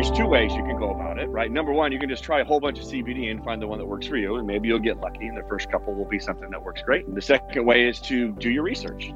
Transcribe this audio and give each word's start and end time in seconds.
there's 0.00 0.16
two 0.16 0.26
ways 0.26 0.50
you 0.54 0.62
can 0.62 0.78
go 0.78 0.88
about 0.92 1.18
it, 1.18 1.26
right? 1.26 1.52
Number 1.52 1.72
one, 1.72 1.92
you 1.92 1.98
can 1.98 2.08
just 2.08 2.24
try 2.24 2.40
a 2.40 2.44
whole 2.44 2.58
bunch 2.58 2.78
of 2.78 2.86
CBD 2.86 3.30
and 3.30 3.44
find 3.44 3.60
the 3.60 3.66
one 3.66 3.78
that 3.78 3.84
works 3.84 4.06
for 4.06 4.16
you, 4.16 4.36
and 4.36 4.46
maybe 4.46 4.66
you'll 4.66 4.78
get 4.78 4.98
lucky, 4.98 5.26
and 5.26 5.36
the 5.36 5.42
first 5.42 5.70
couple 5.70 5.92
will 5.92 6.06
be 6.06 6.18
something 6.18 6.48
that 6.48 6.64
works 6.64 6.80
great. 6.80 7.14
The 7.14 7.20
second 7.20 7.66
way 7.66 7.86
is 7.86 8.00
to 8.02 8.32
do 8.32 8.48
your 8.48 8.62
research. 8.62 9.12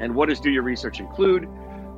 And 0.00 0.14
what 0.14 0.30
does 0.30 0.40
do 0.40 0.50
your 0.50 0.62
research 0.62 0.98
include? 0.98 1.46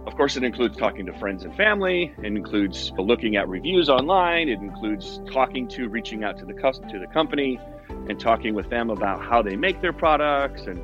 Of 0.08 0.16
course, 0.16 0.36
it 0.36 0.42
includes 0.42 0.76
talking 0.76 1.06
to 1.06 1.12
friends 1.20 1.44
and 1.44 1.54
family. 1.56 2.12
It 2.18 2.24
includes 2.24 2.90
looking 2.98 3.36
at 3.36 3.48
reviews 3.48 3.88
online. 3.88 4.48
It 4.48 4.58
includes 4.58 5.20
talking 5.30 5.68
to, 5.68 5.88
reaching 5.88 6.24
out 6.24 6.36
to 6.38 6.44
the 6.44 6.54
to 6.54 6.98
the 6.98 7.06
company, 7.12 7.60
and 8.08 8.18
talking 8.18 8.54
with 8.54 8.68
them 8.70 8.90
about 8.90 9.22
how 9.22 9.40
they 9.40 9.54
make 9.54 9.80
their 9.80 9.92
products 9.92 10.62
and 10.62 10.82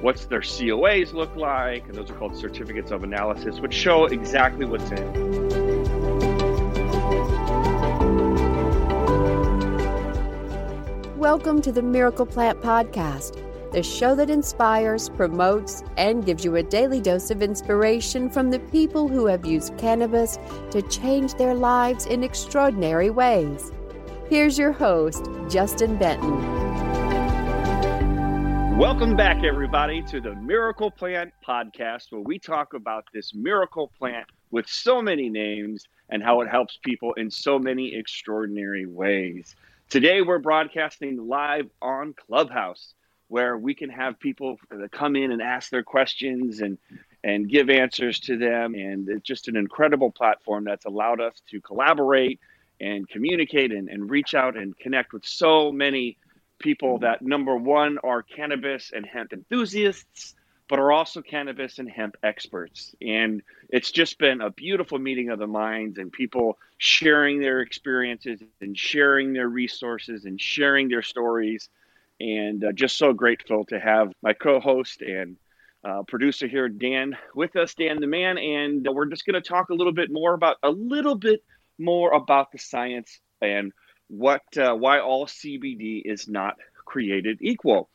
what's 0.00 0.26
their 0.26 0.42
COAs 0.42 1.12
look 1.12 1.34
like, 1.34 1.88
and 1.88 1.96
those 1.96 2.08
are 2.08 2.14
called 2.14 2.36
certificates 2.36 2.92
of 2.92 3.02
analysis, 3.02 3.58
which 3.58 3.74
show 3.74 4.04
exactly 4.04 4.64
what's 4.64 4.88
in. 4.92 5.67
Welcome 11.30 11.60
to 11.60 11.72
the 11.72 11.82
Miracle 11.82 12.24
Plant 12.24 12.62
Podcast, 12.62 13.42
the 13.70 13.82
show 13.82 14.14
that 14.14 14.30
inspires, 14.30 15.10
promotes, 15.10 15.82
and 15.98 16.24
gives 16.24 16.42
you 16.42 16.56
a 16.56 16.62
daily 16.62 17.02
dose 17.02 17.30
of 17.30 17.42
inspiration 17.42 18.30
from 18.30 18.50
the 18.50 18.60
people 18.60 19.08
who 19.08 19.26
have 19.26 19.44
used 19.44 19.76
cannabis 19.76 20.38
to 20.70 20.80
change 20.80 21.34
their 21.34 21.52
lives 21.52 22.06
in 22.06 22.24
extraordinary 22.24 23.10
ways. 23.10 23.70
Here's 24.30 24.56
your 24.56 24.72
host, 24.72 25.28
Justin 25.50 25.98
Benton. 25.98 26.38
Welcome 28.78 29.14
back, 29.14 29.44
everybody, 29.44 30.00
to 30.04 30.22
the 30.22 30.34
Miracle 30.34 30.90
Plant 30.90 31.34
Podcast, 31.46 32.10
where 32.10 32.22
we 32.22 32.38
talk 32.38 32.72
about 32.72 33.04
this 33.12 33.34
miracle 33.34 33.92
plant 33.98 34.24
with 34.50 34.66
so 34.66 35.02
many 35.02 35.28
names 35.28 35.84
and 36.08 36.22
how 36.22 36.40
it 36.40 36.48
helps 36.48 36.78
people 36.82 37.12
in 37.18 37.30
so 37.30 37.58
many 37.58 37.94
extraordinary 37.94 38.86
ways. 38.86 39.54
Today, 39.88 40.20
we're 40.20 40.38
broadcasting 40.38 41.28
live 41.28 41.70
on 41.80 42.12
Clubhouse, 42.12 42.92
where 43.28 43.56
we 43.56 43.74
can 43.74 43.88
have 43.88 44.20
people 44.20 44.58
come 44.92 45.16
in 45.16 45.32
and 45.32 45.40
ask 45.40 45.70
their 45.70 45.82
questions 45.82 46.60
and 46.60 46.76
and 47.24 47.48
give 47.48 47.70
answers 47.70 48.20
to 48.20 48.36
them. 48.36 48.74
And 48.74 49.08
it's 49.08 49.22
just 49.26 49.48
an 49.48 49.56
incredible 49.56 50.10
platform 50.10 50.64
that's 50.64 50.84
allowed 50.84 51.22
us 51.22 51.40
to 51.50 51.62
collaborate 51.62 52.38
and 52.78 53.08
communicate 53.08 53.72
and, 53.72 53.88
and 53.88 54.10
reach 54.10 54.34
out 54.34 54.58
and 54.58 54.76
connect 54.78 55.14
with 55.14 55.24
so 55.24 55.72
many 55.72 56.18
people 56.58 56.98
that 56.98 57.22
number 57.22 57.56
one 57.56 57.96
are 58.04 58.22
cannabis 58.22 58.92
and 58.94 59.06
hemp 59.06 59.32
enthusiasts 59.32 60.34
but 60.68 60.78
are 60.78 60.92
also 60.92 61.22
cannabis 61.22 61.78
and 61.78 61.90
hemp 61.90 62.16
experts. 62.22 62.94
And 63.00 63.42
it's 63.70 63.90
just 63.90 64.18
been 64.18 64.40
a 64.40 64.50
beautiful 64.50 64.98
meeting 64.98 65.30
of 65.30 65.38
the 65.38 65.46
minds 65.46 65.98
and 65.98 66.12
people 66.12 66.58
sharing 66.76 67.40
their 67.40 67.60
experiences 67.60 68.40
and 68.60 68.78
sharing 68.78 69.32
their 69.32 69.48
resources 69.48 70.24
and 70.26 70.40
sharing 70.40 70.88
their 70.88 71.02
stories. 71.02 71.68
And 72.20 72.64
uh, 72.64 72.72
just 72.72 72.98
so 72.98 73.12
grateful 73.12 73.64
to 73.66 73.78
have 73.78 74.12
my 74.22 74.32
co 74.32 74.60
host 74.60 75.02
and 75.02 75.36
uh, 75.84 76.02
producer 76.02 76.48
here, 76.48 76.68
Dan, 76.68 77.16
with 77.34 77.54
us, 77.56 77.74
Dan 77.74 78.00
the 78.00 78.06
man. 78.06 78.36
And 78.38 78.86
we're 78.92 79.06
just 79.06 79.24
going 79.24 79.40
to 79.40 79.48
talk 79.48 79.70
a 79.70 79.74
little 79.74 79.92
bit 79.92 80.10
more 80.10 80.34
about 80.34 80.56
a 80.62 80.70
little 80.70 81.14
bit 81.14 81.42
more 81.78 82.12
about 82.12 82.52
the 82.52 82.58
science 82.58 83.20
and 83.40 83.72
what 84.08 84.42
uh, 84.56 84.74
why 84.74 85.00
all 85.00 85.26
CBD 85.26 86.02
is 86.04 86.28
not 86.28 86.56
created 86.84 87.38
equal. 87.40 87.88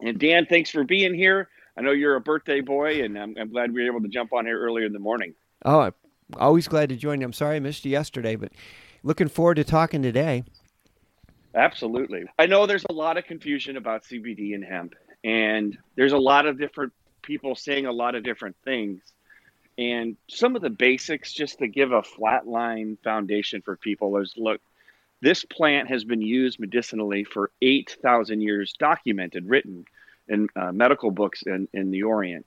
And 0.00 0.18
Dan, 0.18 0.46
thanks 0.46 0.70
for 0.70 0.84
being 0.84 1.14
here. 1.14 1.48
I 1.76 1.82
know 1.82 1.92
you're 1.92 2.16
a 2.16 2.20
birthday 2.20 2.60
boy, 2.60 3.02
and 3.02 3.18
I'm, 3.18 3.34
I'm 3.38 3.50
glad 3.50 3.72
we 3.72 3.82
were 3.82 3.88
able 3.88 4.00
to 4.02 4.08
jump 4.08 4.32
on 4.32 4.46
here 4.46 4.58
earlier 4.58 4.86
in 4.86 4.92
the 4.92 4.98
morning. 4.98 5.34
Oh, 5.64 5.80
I'm 5.80 5.94
always 6.38 6.68
glad 6.68 6.88
to 6.88 6.96
join 6.96 7.20
you. 7.20 7.26
I'm 7.26 7.32
sorry 7.32 7.56
I 7.56 7.60
missed 7.60 7.84
you 7.84 7.90
yesterday, 7.90 8.36
but 8.36 8.52
looking 9.02 9.28
forward 9.28 9.56
to 9.56 9.64
talking 9.64 10.02
today. 10.02 10.44
Absolutely. 11.54 12.24
I 12.38 12.46
know 12.46 12.66
there's 12.66 12.86
a 12.88 12.92
lot 12.92 13.18
of 13.18 13.24
confusion 13.24 13.76
about 13.76 14.04
CBD 14.04 14.54
and 14.54 14.64
hemp, 14.64 14.94
and 15.24 15.76
there's 15.96 16.12
a 16.12 16.18
lot 16.18 16.46
of 16.46 16.58
different 16.58 16.92
people 17.22 17.54
saying 17.54 17.86
a 17.86 17.92
lot 17.92 18.14
of 18.14 18.24
different 18.24 18.56
things. 18.64 19.00
And 19.78 20.16
some 20.28 20.56
of 20.56 20.62
the 20.62 20.70
basics, 20.70 21.32
just 21.32 21.58
to 21.58 21.68
give 21.68 21.92
a 21.92 22.00
flatline 22.00 22.96
foundation 23.04 23.60
for 23.60 23.76
people, 23.76 24.16
is 24.16 24.32
look, 24.36 24.60
this 25.20 25.44
plant 25.44 25.88
has 25.88 26.04
been 26.04 26.22
used 26.22 26.58
medicinally 26.58 27.24
for 27.24 27.50
8,000 27.60 28.40
years, 28.40 28.74
documented, 28.78 29.48
written 29.48 29.84
in 30.28 30.48
uh, 30.56 30.72
medical 30.72 31.10
books 31.10 31.42
in, 31.42 31.68
in 31.72 31.90
the 31.90 32.02
Orient. 32.02 32.46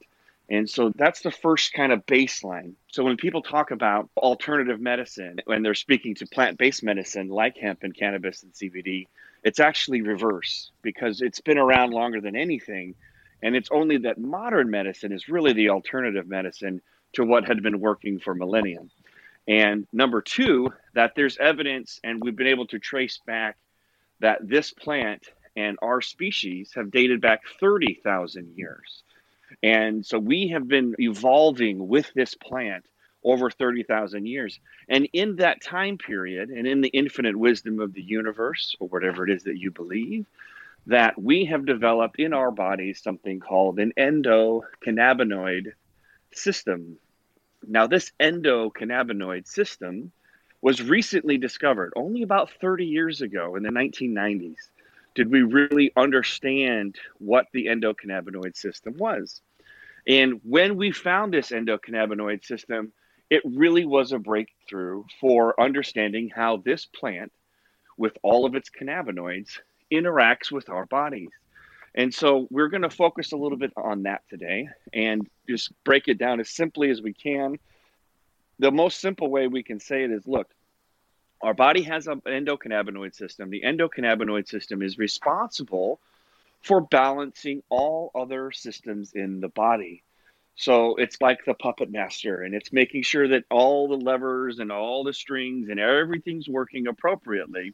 And 0.49 0.67
so 0.67 0.91
that's 0.95 1.21
the 1.21 1.31
first 1.31 1.73
kind 1.73 1.91
of 1.91 2.05
baseline. 2.07 2.73
So 2.87 3.03
when 3.03 3.17
people 3.17 3.43
talk 3.43 3.69
about 3.69 4.09
alternative 4.17 4.81
medicine, 4.81 5.39
when 5.45 5.61
they're 5.61 5.75
speaking 5.75 6.15
to 6.15 6.27
plant 6.27 6.57
based 6.57 6.83
medicine 6.83 7.29
like 7.29 7.57
hemp 7.57 7.83
and 7.83 7.95
cannabis 7.95 8.41
and 8.41 8.51
CBD, 8.53 9.07
it's 9.43 9.59
actually 9.59 10.01
reverse 10.01 10.71
because 10.81 11.21
it's 11.21 11.39
been 11.39 11.59
around 11.59 11.91
longer 11.91 12.19
than 12.19 12.35
anything. 12.35 12.95
And 13.43 13.55
it's 13.55 13.69
only 13.71 13.97
that 13.99 14.17
modern 14.17 14.69
medicine 14.71 15.11
is 15.11 15.29
really 15.29 15.53
the 15.53 15.69
alternative 15.69 16.27
medicine 16.27 16.81
to 17.13 17.23
what 17.23 17.47
had 17.47 17.61
been 17.61 17.79
working 17.79 18.19
for 18.19 18.33
millennia. 18.33 18.79
And 19.47 19.87
number 19.93 20.21
two, 20.21 20.73
that 20.93 21.13
there's 21.15 21.37
evidence, 21.37 21.99
and 22.03 22.21
we've 22.21 22.35
been 22.35 22.47
able 22.47 22.67
to 22.67 22.79
trace 22.79 23.19
back 23.25 23.57
that 24.19 24.47
this 24.47 24.73
plant 24.73 25.23
and 25.59 25.77
our 25.81 25.99
species 25.99 26.71
have 26.73 26.89
dated 26.89 27.19
back 27.19 27.41
30,000 27.59 28.53
years. 28.55 29.03
And 29.61 30.05
so 30.05 30.17
we 30.17 30.47
have 30.49 30.69
been 30.69 30.95
evolving 30.99 31.89
with 31.89 32.09
this 32.13 32.33
plant 32.33 32.85
over 33.25 33.51
30,000 33.51 34.25
years. 34.25 34.57
And 34.87 35.09
in 35.11 35.35
that 35.37 35.61
time 35.61 35.97
period, 35.97 36.49
and 36.49 36.65
in 36.65 36.79
the 36.79 36.87
infinite 36.87 37.35
wisdom 37.35 37.81
of 37.81 37.93
the 37.93 38.01
universe, 38.01 38.73
or 38.79 38.87
whatever 38.87 39.27
it 39.27 39.35
is 39.35 39.43
that 39.43 39.57
you 39.57 39.71
believe, 39.71 40.25
that 40.87 41.21
we 41.21 41.43
have 41.45 41.65
developed 41.65 42.19
in 42.19 42.33
our 42.33 42.51
bodies 42.51 43.01
something 43.03 43.41
called 43.41 43.79
an 43.79 43.91
endocannabinoid 43.97 45.73
system. 46.31 46.97
Now, 47.67 47.85
this 47.85 48.13
endocannabinoid 48.21 49.45
system 49.45 50.13
was 50.61 50.81
recently 50.81 51.37
discovered 51.37 51.91
only 51.97 52.21
about 52.21 52.49
30 52.61 52.85
years 52.85 53.21
ago 53.21 53.57
in 53.57 53.63
the 53.63 53.69
1990s 53.69 54.55
did 55.19 55.29
we 55.29 55.41
really 55.41 55.91
understand 55.97 56.97
what 57.17 57.47
the 57.51 57.65
endocannabinoid 57.65 58.55
system 58.55 58.95
was? 58.97 59.41
And 60.07 60.39
when 60.45 60.77
we 60.77 60.93
found 60.93 61.33
this 61.33 61.49
endocannabinoid 61.49 62.45
system, 62.45 62.93
it 63.29 63.41
really 63.43 63.83
was 63.83 64.13
a 64.13 64.17
breakthrough 64.17 65.03
for 65.19 65.59
understanding 65.59 66.31
how 66.33 66.63
this 66.63 66.85
plant, 66.85 67.33
with 67.97 68.17
all 68.23 68.45
of 68.45 68.55
its 68.55 68.69
cannabinoids, 68.69 69.59
interacts 69.91 70.53
with 70.53 70.69
our 70.69 70.85
bodies. 70.85 71.31
And 71.93 72.13
so 72.13 72.47
we're 72.49 72.69
going 72.69 72.83
to 72.83 72.89
focus 72.89 73.33
a 73.33 73.37
little 73.37 73.57
bit 73.57 73.73
on 73.75 74.03
that 74.03 74.21
today 74.29 74.69
and 74.93 75.27
just 75.49 75.73
break 75.83 76.07
it 76.07 76.17
down 76.17 76.39
as 76.39 76.49
simply 76.49 76.91
as 76.91 77.01
we 77.01 77.11
can. 77.11 77.59
The 78.59 78.71
most 78.71 79.01
simple 79.01 79.29
way 79.29 79.47
we 79.47 79.63
can 79.63 79.81
say 79.81 80.05
it 80.05 80.11
is 80.11 80.25
look, 80.25 80.47
our 81.41 81.53
body 81.53 81.83
has 81.83 82.07
an 82.07 82.21
endocannabinoid 82.21 83.15
system. 83.15 83.49
The 83.49 83.61
endocannabinoid 83.61 84.47
system 84.47 84.81
is 84.81 84.97
responsible 84.97 85.99
for 86.61 86.81
balancing 86.81 87.63
all 87.69 88.11
other 88.13 88.51
systems 88.51 89.13
in 89.13 89.39
the 89.39 89.47
body. 89.47 90.03
So 90.55 90.95
it's 90.97 91.21
like 91.21 91.45
the 91.45 91.53
puppet 91.53 91.89
master, 91.89 92.41
and 92.41 92.53
it's 92.53 92.73
making 92.73 93.03
sure 93.03 93.29
that 93.29 93.45
all 93.49 93.87
the 93.87 93.95
levers 93.95 94.59
and 94.59 94.73
all 94.73 95.05
the 95.05 95.13
strings 95.13 95.69
and 95.69 95.79
everything's 95.79 96.49
working 96.49 96.87
appropriately. 96.87 97.73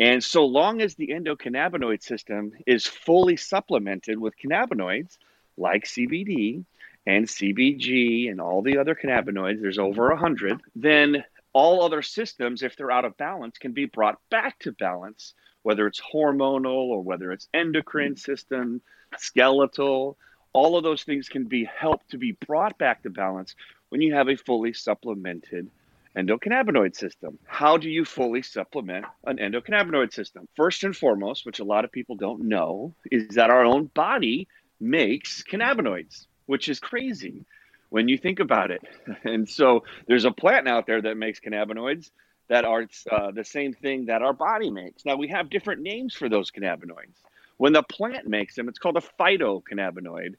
And 0.00 0.24
so 0.24 0.46
long 0.46 0.80
as 0.80 0.94
the 0.94 1.08
endocannabinoid 1.08 2.02
system 2.02 2.52
is 2.66 2.86
fully 2.86 3.36
supplemented 3.36 4.18
with 4.18 4.34
cannabinoids 4.42 5.18
like 5.58 5.84
CBD 5.84 6.64
and 7.06 7.26
CBG 7.26 8.30
and 8.30 8.40
all 8.40 8.62
the 8.62 8.78
other 8.78 8.94
cannabinoids, 8.94 9.60
there's 9.60 9.78
over 9.78 10.10
a 10.10 10.16
hundred, 10.16 10.60
then 10.74 11.22
all 11.56 11.82
other 11.82 12.02
systems, 12.02 12.62
if 12.62 12.76
they're 12.76 12.90
out 12.90 13.06
of 13.06 13.16
balance, 13.16 13.56
can 13.56 13.72
be 13.72 13.86
brought 13.86 14.18
back 14.30 14.58
to 14.58 14.72
balance, 14.72 15.32
whether 15.62 15.86
it's 15.86 16.02
hormonal 16.12 16.90
or 16.90 17.02
whether 17.02 17.32
it's 17.32 17.48
endocrine 17.54 18.12
mm-hmm. 18.12 18.30
system, 18.30 18.82
skeletal. 19.16 20.18
All 20.52 20.76
of 20.76 20.84
those 20.84 21.04
things 21.04 21.30
can 21.30 21.44
be 21.44 21.64
helped 21.64 22.10
to 22.10 22.18
be 22.18 22.32
brought 22.46 22.76
back 22.76 23.02
to 23.04 23.10
balance 23.10 23.54
when 23.88 24.02
you 24.02 24.12
have 24.12 24.28
a 24.28 24.36
fully 24.36 24.74
supplemented 24.74 25.70
endocannabinoid 26.14 26.94
system. 26.94 27.38
How 27.46 27.78
do 27.78 27.88
you 27.88 28.04
fully 28.04 28.42
supplement 28.42 29.06
an 29.24 29.38
endocannabinoid 29.38 30.12
system? 30.12 30.48
First 30.56 30.84
and 30.84 30.94
foremost, 30.94 31.46
which 31.46 31.60
a 31.60 31.64
lot 31.64 31.86
of 31.86 31.92
people 31.92 32.16
don't 32.16 32.48
know, 32.48 32.94
is 33.10 33.28
that 33.36 33.48
our 33.48 33.64
own 33.64 33.86
body 33.86 34.46
makes 34.78 35.42
cannabinoids, 35.42 36.26
which 36.44 36.68
is 36.68 36.80
crazy 36.80 37.46
when 37.90 38.08
you 38.08 38.18
think 38.18 38.40
about 38.40 38.70
it. 38.70 38.82
And 39.24 39.48
so 39.48 39.84
there's 40.06 40.24
a 40.24 40.30
plant 40.30 40.68
out 40.68 40.86
there 40.86 41.02
that 41.02 41.16
makes 41.16 41.40
cannabinoids 41.40 42.10
that 42.48 42.64
are 42.64 42.86
uh, 43.10 43.30
the 43.32 43.44
same 43.44 43.72
thing 43.72 44.06
that 44.06 44.22
our 44.22 44.32
body 44.32 44.70
makes. 44.70 45.04
Now 45.04 45.16
we 45.16 45.28
have 45.28 45.50
different 45.50 45.82
names 45.82 46.14
for 46.14 46.28
those 46.28 46.50
cannabinoids. 46.50 47.16
When 47.56 47.72
the 47.72 47.82
plant 47.82 48.26
makes 48.26 48.54
them, 48.54 48.68
it's 48.68 48.78
called 48.78 48.96
a 48.96 49.22
phytocannabinoid 49.22 50.34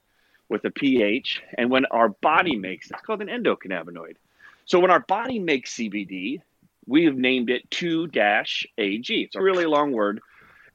with 0.48 0.64
a 0.64 0.70
pH, 0.70 1.42
and 1.58 1.70
when 1.70 1.84
our 1.86 2.08
body 2.08 2.56
makes 2.56 2.86
it, 2.90 2.94
it's 2.94 3.02
called 3.02 3.20
an 3.20 3.28
endocannabinoid. 3.28 4.16
So 4.64 4.78
when 4.78 4.90
our 4.90 5.00
body 5.00 5.38
makes 5.38 5.74
CBD, 5.74 6.40
we 6.86 7.04
have 7.04 7.16
named 7.16 7.50
it 7.50 7.68
2-AG. 7.70 9.10
It's 9.10 9.36
a 9.36 9.42
really 9.42 9.66
long 9.66 9.92
word. 9.92 10.20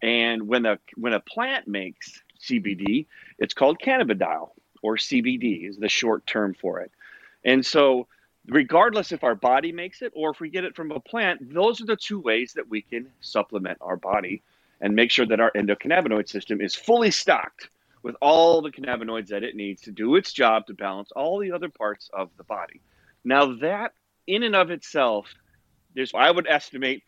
And 0.01 0.47
when 0.47 0.65
a 0.65 0.77
when 0.95 1.13
a 1.13 1.19
plant 1.21 1.67
makes 1.67 2.21
CBD, 2.41 3.07
it's 3.39 3.53
called 3.53 3.79
cannabidiol 3.79 4.49
or 4.83 4.97
CBD 4.97 5.67
is 5.67 5.77
the 5.77 5.89
short 5.89 6.27
term 6.27 6.53
for 6.53 6.81
it. 6.81 6.91
And 7.43 7.65
so 7.65 8.07
regardless 8.47 9.11
if 9.11 9.23
our 9.23 9.35
body 9.35 9.71
makes 9.71 10.01
it 10.01 10.11
or 10.15 10.29
if 10.31 10.39
we 10.39 10.49
get 10.49 10.65
it 10.65 10.75
from 10.75 10.91
a 10.91 10.99
plant, 10.99 11.53
those 11.53 11.81
are 11.81 11.85
the 11.85 11.95
two 11.95 12.19
ways 12.19 12.53
that 12.53 12.69
we 12.69 12.81
can 12.81 13.07
supplement 13.21 13.79
our 13.81 13.95
body 13.95 14.43
and 14.81 14.95
make 14.95 15.09
sure 15.09 15.25
that 15.25 15.39
our 15.39 15.51
endocannabinoid 15.51 16.29
system 16.29 16.61
is 16.61 16.75
fully 16.75 17.09
stocked 17.09 17.69
with 18.03 18.15
all 18.21 18.61
the 18.61 18.71
cannabinoids 18.71 19.29
that 19.29 19.43
it 19.43 19.55
needs 19.55 19.81
to 19.81 19.91
do 19.91 20.15
its 20.15 20.33
job 20.33 20.67
to 20.67 20.73
balance 20.73 21.09
all 21.15 21.39
the 21.39 21.53
other 21.53 21.69
parts 21.69 22.09
of 22.13 22.29
the 22.37 22.43
body. 22.43 22.81
Now, 23.23 23.55
that 23.55 23.93
in 24.27 24.43
and 24.43 24.55
of 24.55 24.71
itself, 24.71 25.33
there's, 25.95 26.11
I 26.13 26.29
would 26.29 26.47
estimate, 26.47 27.03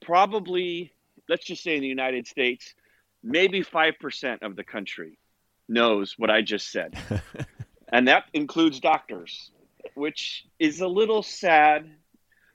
probably, 0.00 0.94
let's 1.28 1.44
just 1.44 1.62
say 1.62 1.76
in 1.76 1.82
the 1.82 1.88
United 1.88 2.26
States, 2.26 2.74
maybe 3.22 3.62
5% 3.62 4.42
of 4.42 4.56
the 4.56 4.64
country 4.64 5.18
knows 5.68 6.14
what 6.16 6.30
I 6.30 6.42
just 6.42 6.70
said. 6.70 6.98
and 7.92 8.08
that 8.08 8.24
includes 8.32 8.80
doctors, 8.80 9.50
which 9.94 10.44
is 10.58 10.80
a 10.80 10.88
little 10.88 11.22
sad, 11.22 11.90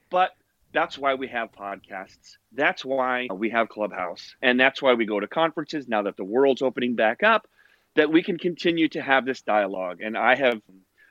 but 0.10 0.32
that's 0.74 0.98
why 0.98 1.14
we 1.14 1.28
have 1.28 1.52
podcasts. 1.52 2.38
That's 2.52 2.84
why 2.84 3.28
we 3.32 3.52
have 3.52 3.70
Clubhouse. 3.70 4.36
And 4.42 4.60
that's 4.60 4.82
why 4.82 4.94
we 4.94 5.06
go 5.06 5.20
to 5.20 5.28
conferences 5.28 5.88
now 5.88 6.02
that 6.04 6.18
the 6.18 6.24
world's 6.24 6.64
opening 6.64 6.96
back 6.96 7.22
up, 7.22 7.48
that 7.96 8.12
we 8.12 8.24
can 8.24 8.38
continue 8.38 8.90
to 8.90 9.02
have 9.02 9.26
this 9.26 9.42
dialogue. 9.42 10.02
And 10.02 10.18
I 10.18 10.36
have 10.36 10.62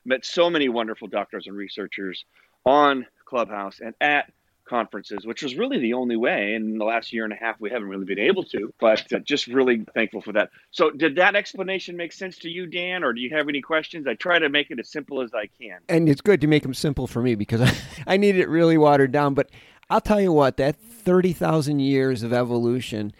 met 0.05 0.25
so 0.25 0.51
many 0.51 0.69
wonderful 0.69 1.07
doctors 1.09 1.47
and 1.47 1.57
researchers 1.57 2.25
on 2.67 3.07
Clubhouse 3.25 3.81
and 3.81 3.95
at 4.01 4.33
conferences, 4.65 5.27
which 5.27 5.43
was 5.43 5.57
really 5.57 5.79
the 5.79 5.95
only 5.95 6.17
way. 6.17 6.55
In 6.55 6.79
the 6.79 6.85
last 6.85 7.13
year 7.13 7.25
and 7.25 7.33
a 7.33 7.37
half, 7.37 7.61
we 7.61 7.71
haven't 7.71 7.89
really 7.89 8.05
been 8.05 8.19
able 8.19 8.45
to, 8.45 8.73
but 8.81 9.13
uh, 9.13 9.19
just 9.21 9.47
really 9.47 9.85
thankful 9.95 10.21
for 10.21 10.33
that. 10.33 10.51
So, 10.71 10.91
did 10.91 11.17
that 11.17 11.35
explanation 11.35 11.97
make 11.97 12.13
sense 12.13 12.39
to 12.39 12.49
you, 12.49 12.67
Dan, 12.67 13.05
or 13.05 13.13
do 13.13 13.21
you 13.21 13.31
have 13.37 13.49
any 13.49 13.61
questions? 13.61 14.07
I 14.07 14.15
try 14.15 14.39
to 14.39 14.49
make 14.49 14.71
it 14.71 14.79
as 14.79 14.89
simple 14.89 15.23
as 15.23 15.33
I 15.35 15.49
can. 15.61 15.79
And 15.89 16.09
it's 16.09 16.21
good 16.21 16.41
to 16.41 16.47
make 16.47 16.63
them 16.63 16.75
simple 16.75 17.07
for 17.07 17.23
me 17.23 17.35
because 17.35 17.61
I, 17.61 17.75
I 18.07 18.17
need 18.17 18.37
it 18.37 18.49
really 18.49 18.79
watered 18.79 19.13
down. 19.13 19.35
But 19.35 19.51
I'll 19.91 20.01
tell 20.01 20.21
you 20.21 20.33
what, 20.33 20.57
that 20.57 20.77
30,000 20.77 21.81
years 21.81 22.23
of 22.23 22.33
evolution 22.33 23.13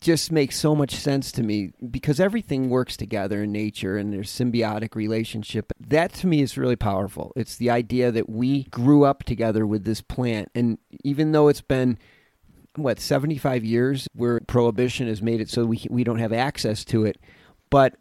just 0.00 0.32
makes 0.32 0.56
so 0.56 0.74
much 0.74 0.94
sense 0.94 1.32
to 1.32 1.42
me 1.42 1.72
because 1.90 2.20
everything 2.20 2.68
works 2.70 2.96
together 2.96 3.42
in 3.42 3.52
nature 3.52 3.96
and 3.96 4.12
there's 4.12 4.30
symbiotic 4.30 4.94
relationship. 4.94 5.72
That 5.80 6.12
to 6.14 6.26
me 6.26 6.42
is 6.42 6.56
really 6.56 6.76
powerful. 6.76 7.32
It's 7.36 7.56
the 7.56 7.70
idea 7.70 8.10
that 8.10 8.28
we 8.28 8.64
grew 8.64 9.04
up 9.04 9.24
together 9.24 9.66
with 9.66 9.84
this 9.84 10.00
plant 10.00 10.50
and 10.54 10.78
even 11.02 11.32
though 11.32 11.48
it's 11.48 11.60
been 11.60 11.98
what 12.76 12.98
75 12.98 13.64
years 13.64 14.08
where 14.14 14.40
prohibition 14.40 15.06
has 15.06 15.22
made 15.22 15.40
it 15.40 15.48
so 15.48 15.64
we 15.64 15.86
we 15.88 16.02
don't 16.02 16.18
have 16.18 16.32
access 16.32 16.84
to 16.86 17.04
it, 17.04 17.18
but 17.70 17.94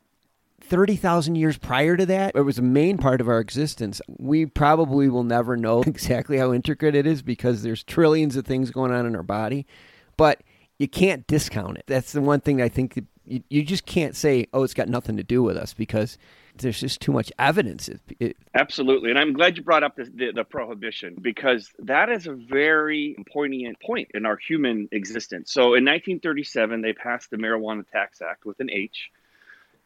30,000 0.61 1.35
years 1.35 1.57
prior 1.57 1.97
to 1.97 2.05
that, 2.05 2.35
it 2.35 2.41
was 2.41 2.57
a 2.57 2.63
main 2.63 2.97
part 2.97 3.19
of 3.19 3.27
our 3.27 3.39
existence. 3.39 4.01
We 4.07 4.45
probably 4.45 5.09
will 5.09 5.23
never 5.23 5.57
know 5.57 5.81
exactly 5.87 6.37
how 6.37 6.53
intricate 6.53 6.95
it 6.95 7.05
is 7.05 7.21
because 7.21 7.61
there's 7.61 7.83
trillions 7.83 8.35
of 8.35 8.45
things 8.45 8.71
going 8.71 8.91
on 8.91 9.05
in 9.05 9.15
our 9.15 9.23
body. 9.23 9.67
But 10.15 10.41
you 10.79 10.87
can't 10.87 11.25
discount 11.27 11.77
it. 11.77 11.83
That's 11.87 12.11
the 12.11 12.21
one 12.21 12.41
thing 12.41 12.61
I 12.61 12.69
think 12.69 13.03
you, 13.25 13.43
you 13.49 13.63
just 13.63 13.85
can't 13.85 14.15
say, 14.15 14.47
oh, 14.53 14.63
it's 14.63 14.73
got 14.73 14.89
nothing 14.89 15.17
to 15.17 15.23
do 15.23 15.43
with 15.43 15.57
us 15.57 15.73
because 15.73 16.17
there's 16.57 16.79
just 16.79 17.01
too 17.01 17.11
much 17.11 17.31
evidence. 17.39 17.89
It, 17.89 18.01
it, 18.19 18.37
Absolutely. 18.53 19.09
And 19.09 19.19
I'm 19.19 19.33
glad 19.33 19.57
you 19.57 19.63
brought 19.63 19.83
up 19.83 19.95
the, 19.95 20.05
the, 20.05 20.31
the, 20.31 20.43
prohibition 20.43 21.15
because 21.21 21.71
that 21.79 22.09
is 22.09 22.27
a 22.27 22.33
very 22.33 23.15
poignant 23.31 23.79
point 23.79 24.09
in 24.13 24.25
our 24.25 24.37
human 24.37 24.87
existence. 24.91 25.51
So 25.51 25.61
in 25.61 25.85
1937, 25.85 26.81
they 26.81 26.93
passed 26.93 27.31
the 27.31 27.37
Marihuana 27.37 27.85
Tax 27.89 28.21
Act 28.21 28.45
with 28.45 28.59
an 28.59 28.69
H, 28.69 29.09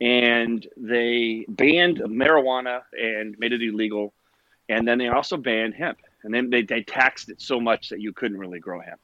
and 0.01 0.65
they 0.75 1.45
banned 1.47 1.97
marijuana 1.99 2.81
and 2.99 3.37
made 3.39 3.53
it 3.53 3.61
illegal. 3.61 4.13
And 4.69 4.87
then 4.87 4.97
they 4.97 5.07
also 5.07 5.37
banned 5.37 5.73
hemp. 5.75 5.99
And 6.23 6.33
then 6.33 6.49
they, 6.49 6.63
they 6.63 6.81
taxed 6.81 7.29
it 7.29 7.41
so 7.41 7.59
much 7.59 7.89
that 7.89 8.01
you 8.01 8.11
couldn't 8.11 8.37
really 8.37 8.59
grow 8.59 8.81
hemp. 8.81 8.99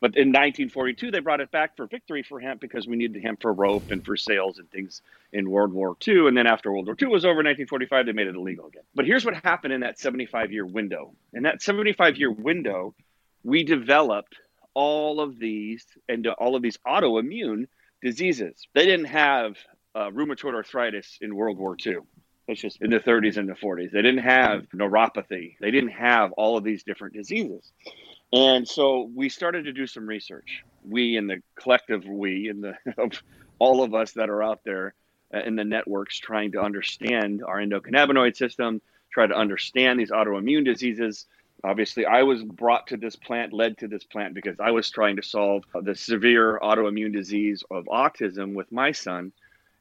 But 0.00 0.16
in 0.16 0.28
1942, 0.28 1.10
they 1.10 1.20
brought 1.20 1.40
it 1.40 1.50
back 1.50 1.76
for 1.76 1.86
victory 1.86 2.22
for 2.22 2.38
hemp 2.38 2.60
because 2.60 2.86
we 2.86 2.96
needed 2.96 3.22
hemp 3.22 3.40
for 3.40 3.52
rope 3.52 3.86
and 3.90 4.04
for 4.04 4.16
sails 4.16 4.58
and 4.58 4.70
things 4.70 5.00
in 5.32 5.50
World 5.50 5.72
War 5.72 5.96
II. 6.06 6.28
And 6.28 6.36
then 6.36 6.46
after 6.46 6.70
World 6.70 6.86
War 6.86 6.96
II 7.00 7.08
was 7.08 7.24
over, 7.24 7.36
1945, 7.36 8.06
they 8.06 8.12
made 8.12 8.26
it 8.26 8.34
illegal 8.34 8.66
again. 8.66 8.82
But 8.94 9.06
here's 9.06 9.24
what 9.24 9.34
happened 9.42 9.72
in 9.72 9.80
that 9.80 9.98
75 9.98 10.52
year 10.52 10.66
window. 10.66 11.14
In 11.32 11.44
that 11.44 11.62
75 11.62 12.16
year 12.18 12.30
window, 12.30 12.94
we 13.42 13.64
developed 13.64 14.36
all 14.74 15.20
of 15.20 15.38
these 15.38 15.86
and 16.08 16.26
all 16.26 16.56
of 16.56 16.62
these 16.62 16.76
autoimmune 16.86 17.66
diseases. 18.02 18.66
They 18.74 18.84
didn't 18.84 19.06
have 19.06 19.56
uh, 19.94 20.10
rheumatoid 20.10 20.54
arthritis 20.54 21.16
in 21.22 21.34
World 21.34 21.56
War 21.56 21.74
II. 21.84 22.00
It's 22.48 22.60
just 22.60 22.80
in 22.82 22.90
the 22.90 23.00
30s 23.00 23.38
and 23.38 23.48
the 23.48 23.54
40s. 23.54 23.90
They 23.90 24.02
didn't 24.02 24.22
have 24.22 24.66
neuropathy. 24.74 25.56
They 25.60 25.70
didn't 25.70 25.90
have 25.90 26.32
all 26.32 26.56
of 26.56 26.64
these 26.64 26.84
different 26.84 27.14
diseases. 27.14 27.72
And 28.32 28.66
so 28.66 29.08
we 29.14 29.28
started 29.28 29.64
to 29.64 29.72
do 29.72 29.86
some 29.86 30.06
research. 30.06 30.64
We 30.84 31.16
in 31.16 31.26
the 31.26 31.42
collective 31.54 32.04
we 32.04 32.48
and 32.48 32.62
the 32.62 32.74
of 32.98 33.12
all 33.58 33.82
of 33.82 33.94
us 33.94 34.12
that 34.12 34.28
are 34.28 34.42
out 34.42 34.60
there 34.64 34.94
uh, 35.34 35.40
in 35.40 35.56
the 35.56 35.64
networks 35.64 36.18
trying 36.18 36.52
to 36.52 36.60
understand 36.60 37.42
our 37.42 37.58
endocannabinoid 37.58 38.36
system, 38.36 38.80
try 39.12 39.26
to 39.26 39.34
understand 39.34 39.98
these 39.98 40.10
autoimmune 40.10 40.64
diseases. 40.64 41.26
Obviously, 41.64 42.04
I 42.04 42.22
was 42.22 42.42
brought 42.44 42.88
to 42.88 42.96
this 42.96 43.16
plant, 43.16 43.52
led 43.52 43.78
to 43.78 43.88
this 43.88 44.04
plant 44.04 44.34
because 44.34 44.60
I 44.60 44.70
was 44.72 44.90
trying 44.90 45.16
to 45.16 45.22
solve 45.22 45.64
the 45.74 45.94
severe 45.94 46.60
autoimmune 46.62 47.12
disease 47.12 47.64
of 47.70 47.86
autism 47.86 48.54
with 48.54 48.70
my 48.70 48.92
son. 48.92 49.32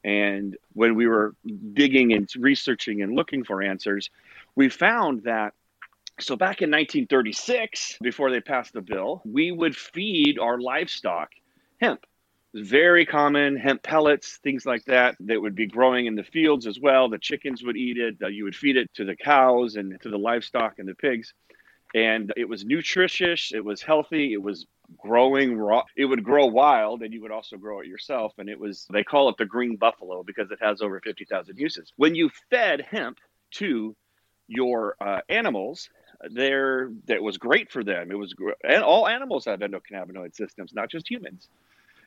And 0.04 0.56
when 0.74 0.96
we 0.96 1.08
were 1.08 1.36
digging 1.74 2.14
and 2.14 2.30
researching 2.38 3.02
and 3.02 3.16
looking 3.16 3.44
for 3.44 3.62
answers, 3.62 4.10
we 4.56 4.70
found 4.70 5.24
that 5.24 5.54
so 6.20 6.36
back 6.36 6.62
in 6.62 6.72
1936, 6.72 7.98
before 8.02 8.32
they 8.32 8.40
passed 8.40 8.74
the 8.74 8.82
bill, 8.82 9.22
we 9.26 9.52
would 9.52 9.76
feed 9.76 10.40
our 10.40 10.60
livestock 10.60 11.30
hemp. 11.82 12.06
Very 12.54 13.06
common 13.06 13.58
hemp 13.58 13.84
pellets, 13.84 14.38
things 14.38 14.66
like 14.66 14.86
that, 14.86 15.18
that 15.20 15.42
would 15.42 15.56
be 15.56 15.68
growing 15.68 16.06
in 16.06 16.16
the 16.16 16.24
fields 16.24 16.68
as 16.68 16.80
well. 16.80 17.10
The 17.10 17.20
chickens 17.20 17.63
would 17.63 17.75
eat 17.75 17.98
it. 17.98 18.16
You 18.34 18.46
would 18.46 18.56
feed 18.56 18.78
it 18.78 18.94
to 18.94 19.04
the 19.04 19.18
cows 19.18 19.75
and 19.75 20.00
to 20.01 20.10
the 20.10 20.18
livestock 20.18 20.80
and 20.80 20.88
the 20.88 20.96
pigs. 20.96 21.34
And 21.94 22.32
it 22.38 22.48
was 22.48 22.63
nutritious. 22.63 23.51
It 23.54 23.63
was 23.63 23.82
healthy. 23.82 24.32
It 24.32 24.42
was 24.42 24.68
growing 24.98 25.58
raw. 25.58 25.84
It 25.98 26.06
would 26.06 26.24
grow 26.24 26.46
wild, 26.46 27.01
and 27.01 27.13
you 27.13 27.22
would 27.24 27.32
also 27.32 27.58
grow 27.58 27.82
it 27.82 27.88
yourself. 27.88 28.34
And 28.38 28.48
it 28.48 28.60
was, 28.60 28.88
they 28.89 29.04
call 29.04 29.28
it 29.28 29.36
the 29.38 29.46
green 29.46 29.75
buffalo 29.75 30.24
because 30.24 30.50
it 30.50 30.60
has 30.62 30.82
over 30.82 31.01
50,000 31.01 31.58
uses. 31.58 31.92
When 31.98 32.16
you 32.16 32.30
fed 32.50 32.86
hemp 32.89 33.18
to 33.56 33.98
your 34.48 34.96
uh, 35.01 35.22
animals, 35.28 35.89
there 36.29 36.91
that 37.07 37.22
was 37.22 37.38
great 37.38 37.72
for 37.72 37.84
them. 37.84 38.12
It 38.12 38.15
was 38.15 38.34
and 38.67 38.84
all 38.84 39.07
animals 39.07 39.45
have 39.45 39.60
endocannabinoid 39.60 40.36
systems, 40.36 40.74
not 40.74 40.89
just 40.89 41.10
humans. 41.10 41.48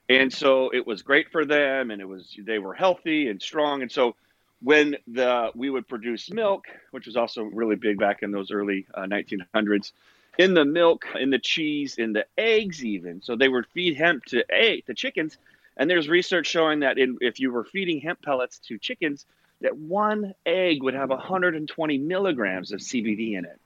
And 0.09 0.33
so 0.33 0.71
it 0.71 0.87
was 0.87 1.03
great 1.03 1.31
for 1.31 1.45
them, 1.45 1.91
and 1.91 2.01
it 2.01 2.09
was 2.09 2.35
they 2.39 2.59
were 2.59 2.75
healthy 2.75 3.29
and 3.29 3.41
strong. 3.43 3.83
And 3.83 3.93
so 3.93 4.17
when 4.63 4.97
the 5.07 5.51
we 5.55 5.71
would 5.71 5.87
produce 5.87 6.31
milk, 6.31 6.67
which 6.91 7.07
was 7.07 7.17
also 7.17 7.43
really 7.43 7.77
big 7.77 7.99
back 7.99 8.23
in 8.23 8.31
those 8.31 8.51
early 8.51 8.87
uh, 8.95 9.03
1900s, 9.03 9.93
in 10.39 10.55
the 10.55 10.65
milk, 10.65 11.05
in 11.19 11.31
the 11.31 11.39
cheese, 11.39 11.97
in 11.99 12.13
the 12.13 12.25
eggs, 12.39 12.85
even. 12.85 13.21
So 13.23 13.37
they 13.37 13.49
would 13.49 13.67
feed 13.67 13.97
hemp 13.97 14.25
to 14.27 14.45
egg 14.51 14.87
to 14.87 14.95
chickens, 14.95 15.37
and 15.77 15.91
there's 15.91 16.09
research 16.09 16.47
showing 16.47 16.81
that 16.81 16.99
in, 16.99 17.19
if 17.21 17.39
you 17.39 17.53
were 17.53 17.65
feeding 17.65 18.01
hemp 18.01 18.23
pellets 18.23 18.59
to 18.61 18.79
chickens, 18.79 19.27
that 19.61 19.77
one 19.77 20.35
egg 20.47 20.83
would 20.83 20.95
have 20.95 21.11
120 21.11 21.99
milligrams 21.99 22.73
of 22.73 22.81
CBD 22.81 23.37
in 23.37 23.45
it 23.45 23.61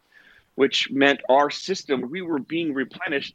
which 0.55 0.91
meant 0.91 1.21
our 1.29 1.51
system, 1.51 2.11
we 2.11 2.23
were 2.23 2.39
being 2.39 2.75
replenished 2.75 3.35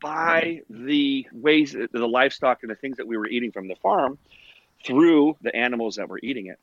by 0.00 0.60
the 0.70 1.26
ways, 1.32 1.72
the 1.72 2.06
livestock 2.06 2.62
and 2.62 2.70
the 2.70 2.76
things 2.76 2.96
that 2.96 3.06
we 3.06 3.16
were 3.16 3.26
eating 3.26 3.52
from 3.52 3.68
the 3.68 3.76
farm 3.76 4.18
through 4.84 5.36
the 5.42 5.54
animals 5.54 5.96
that 5.96 6.08
were 6.08 6.20
eating 6.22 6.46
it. 6.46 6.58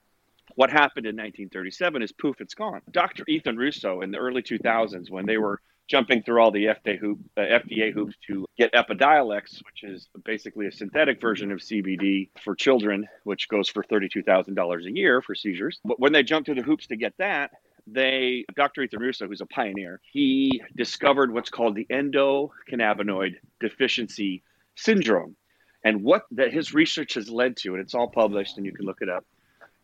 What 0.55 0.69
happened 0.69 1.05
in 1.05 1.15
1937 1.15 2.01
is 2.01 2.11
poof, 2.11 2.39
it's 2.39 2.53
gone. 2.53 2.81
Dr. 2.91 3.23
Ethan 3.27 3.57
Russo 3.57 4.01
in 4.01 4.11
the 4.11 4.17
early 4.17 4.41
2000s, 4.41 5.09
when 5.09 5.25
they 5.25 5.37
were 5.37 5.59
jumping 5.87 6.23
through 6.23 6.41
all 6.41 6.51
the 6.51 6.65
FDA, 6.65 6.97
hoop, 6.97 7.19
uh, 7.37 7.41
FDA 7.41 7.93
hoops 7.93 8.15
to 8.27 8.45
get 8.57 8.73
Epidiolex, 8.73 9.61
which 9.65 9.83
is 9.83 10.07
basically 10.23 10.67
a 10.67 10.71
synthetic 10.71 11.21
version 11.21 11.51
of 11.51 11.59
CBD 11.59 12.29
for 12.43 12.55
children, 12.55 13.07
which 13.23 13.49
goes 13.49 13.69
for 13.69 13.83
$32,000 13.83 14.85
a 14.85 14.91
year 14.91 15.21
for 15.21 15.35
seizures. 15.35 15.79
But 15.83 15.99
when 15.99 16.11
they 16.11 16.23
jumped 16.23 16.47
through 16.47 16.55
the 16.55 16.63
hoops 16.63 16.87
to 16.87 16.95
get 16.95 17.13
that, 17.17 17.51
they 17.87 18.45
Dr. 18.55 18.83
Ethan 18.83 18.99
Russo, 18.99 19.27
who's 19.27 19.41
a 19.41 19.45
pioneer, 19.45 19.99
he 20.11 20.61
discovered 20.75 21.33
what's 21.33 21.49
called 21.49 21.75
the 21.75 21.85
endocannabinoid 21.89 23.35
deficiency 23.59 24.43
syndrome. 24.75 25.35
And 25.83 26.03
what 26.03 26.23
that 26.31 26.51
his 26.51 26.73
research 26.73 27.13
has 27.13 27.29
led 27.29 27.57
to, 27.57 27.73
and 27.73 27.81
it's 27.81 27.93
all 27.93 28.09
published 28.09 28.57
and 28.57 28.65
you 28.65 28.73
can 28.73 28.85
look 28.85 29.01
it 29.01 29.09
up, 29.09 29.23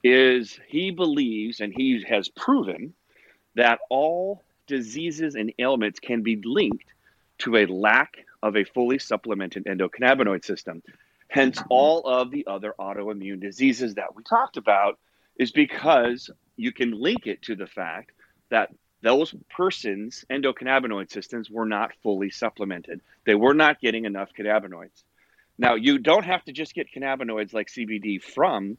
is 0.03 0.59
he 0.67 0.89
believes 0.89 1.59
and 1.59 1.71
he 1.75 2.03
has 2.07 2.27
proven 2.27 2.93
that 3.55 3.79
all 3.89 4.43
diseases 4.65 5.35
and 5.35 5.53
ailments 5.59 5.99
can 5.99 6.23
be 6.23 6.41
linked 6.43 6.85
to 7.39 7.57
a 7.57 7.65
lack 7.67 8.25
of 8.41 8.55
a 8.55 8.63
fully 8.63 8.97
supplemented 8.97 9.65
endocannabinoid 9.65 10.43
system. 10.43 10.81
Hence, 11.27 11.61
all 11.69 12.01
of 12.07 12.31
the 12.31 12.47
other 12.47 12.73
autoimmune 12.79 13.39
diseases 13.39 13.95
that 13.95 14.15
we 14.15 14.23
talked 14.23 14.57
about 14.57 14.97
is 15.37 15.51
because 15.51 16.29
you 16.61 16.71
can 16.71 16.91
link 16.91 17.27
it 17.27 17.41
to 17.43 17.55
the 17.55 17.67
fact 17.67 18.11
that 18.49 18.69
those 19.01 19.33
persons' 19.49 20.25
endocannabinoid 20.29 21.09
systems 21.09 21.49
were 21.49 21.65
not 21.65 21.91
fully 22.03 22.29
supplemented. 22.29 23.01
They 23.25 23.35
were 23.35 23.55
not 23.55 23.81
getting 23.81 24.05
enough 24.05 24.29
cannabinoids. 24.37 25.03
Now, 25.57 25.75
you 25.75 25.97
don't 25.97 26.25
have 26.25 26.43
to 26.45 26.51
just 26.51 26.75
get 26.75 26.93
cannabinoids 26.93 27.53
like 27.53 27.67
CBD 27.67 28.21
from 28.21 28.77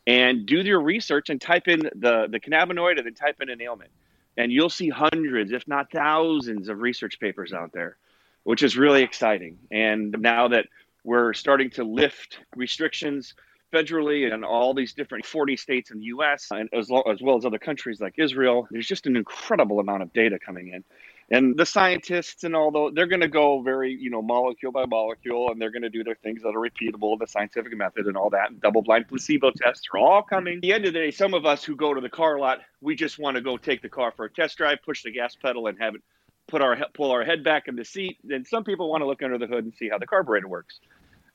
And 0.07 0.45
do 0.45 0.61
your 0.61 0.81
research 0.81 1.29
and 1.29 1.41
type 1.41 1.67
in 1.67 1.79
the, 1.79 2.27
the 2.29 2.39
cannabinoid 2.39 2.97
and 2.97 3.05
then 3.05 3.13
type 3.13 3.41
in 3.41 3.49
an 3.49 3.61
ailment. 3.61 3.91
And 4.37 4.51
you'll 4.51 4.69
see 4.69 4.89
hundreds, 4.89 5.51
if 5.51 5.67
not 5.67 5.91
thousands, 5.91 6.69
of 6.69 6.79
research 6.79 7.19
papers 7.19 7.53
out 7.53 7.71
there, 7.73 7.97
which 8.43 8.63
is 8.63 8.77
really 8.77 9.01
exciting. 9.01 9.57
And 9.71 10.15
now 10.19 10.49
that 10.49 10.67
we're 11.05 11.33
starting 11.33 11.69
to 11.69 11.83
lift 11.83 12.39
restrictions 12.55 13.35
federally 13.71 14.31
and 14.31 14.43
all 14.43 14.73
these 14.73 14.93
different 14.93 15.25
40 15.25 15.57
states 15.57 15.91
in 15.91 15.99
the 15.99 16.05
US, 16.05 16.47
and 16.51 16.69
as, 16.73 16.89
lo- 16.89 17.01
as 17.01 17.21
well 17.21 17.37
as 17.37 17.45
other 17.45 17.59
countries 17.59 17.99
like 17.99 18.15
Israel. 18.17 18.67
There's 18.71 18.87
just 18.87 19.05
an 19.05 19.15
incredible 19.15 19.79
amount 19.79 20.03
of 20.03 20.13
data 20.13 20.39
coming 20.39 20.69
in. 20.73 20.83
And 21.31 21.57
the 21.57 21.65
scientists 21.65 22.43
and 22.43 22.55
all 22.55 22.71
those, 22.71 22.93
they're 22.93 23.07
going 23.07 23.21
to 23.21 23.27
go 23.27 23.61
very, 23.61 23.91
you 23.93 24.09
know, 24.09 24.21
molecule 24.21 24.71
by 24.71 24.85
molecule, 24.85 25.51
and 25.51 25.59
they're 25.59 25.71
going 25.71 25.81
to 25.81 25.89
do 25.89 26.03
their 26.03 26.15
things 26.15 26.43
that 26.43 26.49
are 26.49 26.59
repeatable, 26.59 27.17
the 27.19 27.27
scientific 27.27 27.75
method 27.75 28.05
and 28.05 28.15
all 28.15 28.29
that. 28.29 28.59
Double 28.61 28.83
blind 28.83 29.07
placebo 29.07 29.51
tests 29.51 29.87
are 29.93 29.99
all 29.99 30.21
coming. 30.21 30.57
At 30.57 30.61
the 30.61 30.73
end 30.73 30.85
of 30.85 30.93
the 30.93 30.99
day, 30.99 31.11
some 31.11 31.33
of 31.33 31.45
us 31.45 31.63
who 31.63 31.75
go 31.75 31.93
to 31.93 32.01
the 32.01 32.09
car 32.09 32.39
lot, 32.39 32.59
we 32.81 32.95
just 32.95 33.17
want 33.17 33.35
to 33.35 33.41
go 33.41 33.57
take 33.57 33.81
the 33.81 33.89
car 33.89 34.13
for 34.15 34.25
a 34.25 34.29
test 34.29 34.57
drive, 34.57 34.79
push 34.85 35.03
the 35.03 35.11
gas 35.11 35.35
pedal, 35.35 35.67
and 35.67 35.79
have 35.79 35.95
it 35.95 36.01
put 36.47 36.61
our 36.61 36.77
pull 36.93 37.11
our 37.11 37.23
head 37.23 37.43
back 37.43 37.67
in 37.67 37.75
the 37.75 37.83
seat. 37.83 38.17
Then 38.23 38.45
some 38.45 38.63
people 38.63 38.87
want 38.89 39.01
to 39.01 39.07
look 39.07 39.23
under 39.23 39.39
the 39.39 39.47
hood 39.47 39.63
and 39.63 39.73
see 39.73 39.89
how 39.89 39.97
the 39.97 40.05
carburetor 40.05 40.47
works 40.47 40.79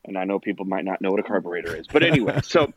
and 0.05 0.17
I 0.17 0.25
know 0.25 0.39
people 0.39 0.65
might 0.65 0.85
not 0.85 1.01
know 1.01 1.11
what 1.11 1.21
a 1.21 1.25
carburetor 1.25 1.77
is, 1.77 1.87
but 1.87 2.03
anyway, 2.03 2.41
so 2.45 2.73